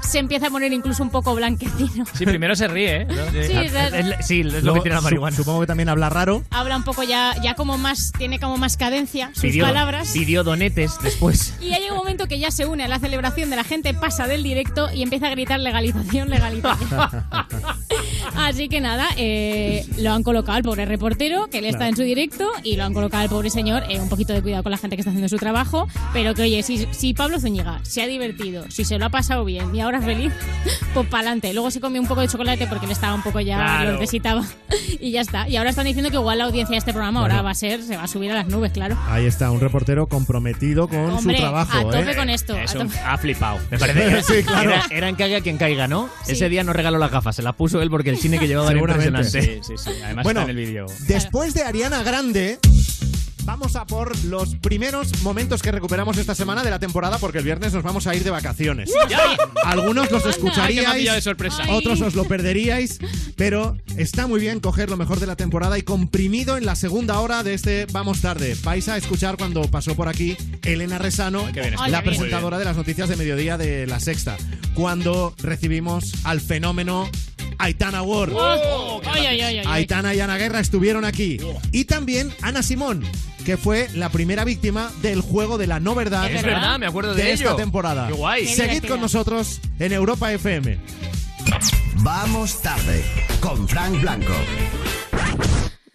[0.09, 2.05] Se empieza a poner incluso un poco blanquecino.
[2.15, 3.05] Sí, primero se ríe, ¿eh?
[3.07, 3.15] ¿No?
[3.33, 5.37] Sí, Es- es- es- sí, es lo que tiene la marihuana.
[5.37, 6.43] supongo que también habla raro.
[6.51, 10.11] Habla un poco ya, ya como más, tiene como más cadencia sus Pidió, palabras.
[10.13, 11.55] pidió donetes después.
[11.61, 14.27] Y hay un momento que ya se une a la celebración de la gente, pasa
[14.27, 16.91] del directo y empieza a gritar legalización, legalización.
[18.37, 21.91] Así que nada, eh, lo han colocado al pobre reportero, que él está Claro.
[21.91, 24.63] en su directo, y lo han colocado al pobre señor, eh, un poquito de cuidado
[24.63, 27.81] con la gente que está haciendo su trabajo, pero que oye, si, si Pablo Zúñiga
[27.83, 30.33] se ha divertido, si se lo ha pasado bien y ahora feliz,
[30.93, 31.53] pues para adelante.
[31.53, 33.93] Luego se comió un poco de chocolate porque él estaba un poco ya, Claro.
[33.93, 34.45] lo necesitaba,
[35.01, 35.49] y ya está.
[35.49, 37.45] Y ahora están diciendo que igual la audiencia de este programa ahora Bueno.
[37.45, 38.97] va a ser, se va a subir a las nubes, claro.
[39.09, 41.77] Ahí está, un reportero comprometido con Hombre, su trabajo.
[41.79, 42.17] a tope ¿eh?
[42.17, 42.57] con esto.
[42.57, 42.99] Eso, tope.
[43.05, 43.59] ha flipado.
[43.71, 44.71] Me parece Sí, claro.
[44.71, 46.09] Era, era en caiga quien caiga, ¿no?
[46.25, 46.33] Sí.
[46.33, 48.71] Ese día no regaló las gafas, se las puso él porque el cine que llevaba
[48.71, 49.43] era impresionante.
[49.43, 49.91] Sí, sí, sí.
[50.05, 50.87] Además Bueno, está en el vídeo.
[51.07, 52.59] Después de Ariana Grande,
[53.45, 57.45] vamos a por los primeros momentos que recuperamos esta semana de la temporada, porque el
[57.45, 58.91] viernes nos vamos a ir de vacaciones.
[59.65, 61.65] Algunos los escucharíais, de sorpresa.
[61.71, 62.99] otros os lo perderíais,
[63.37, 67.21] pero está muy bien coger lo mejor de la temporada y comprimido en la segunda
[67.21, 68.57] hora de este Vamos Tarde.
[68.63, 73.09] Vais a escuchar cuando pasó por aquí Elena Resano, bien, la presentadora de las noticias
[73.09, 74.37] de mediodía de La Sexta,
[74.75, 77.09] cuando recibimos al fenómeno
[77.59, 78.33] Aitana Ward.
[78.35, 79.63] Oh, ay, ay, ay.
[79.67, 81.39] Aitana y Ana Guerra estuvieron aquí.
[81.73, 83.05] Y también Ana Simón,
[83.45, 86.31] que fue la primera víctima del juego de la no verdad.
[86.31, 87.57] Es verdad, me acuerdo de esta ello.
[87.57, 88.09] temporada.
[88.09, 88.47] Qué guay.
[88.47, 90.79] Qué Seguid con nosotros en Europa FM.
[91.97, 93.05] Vamos tarde
[93.41, 94.33] con Frank Blanco.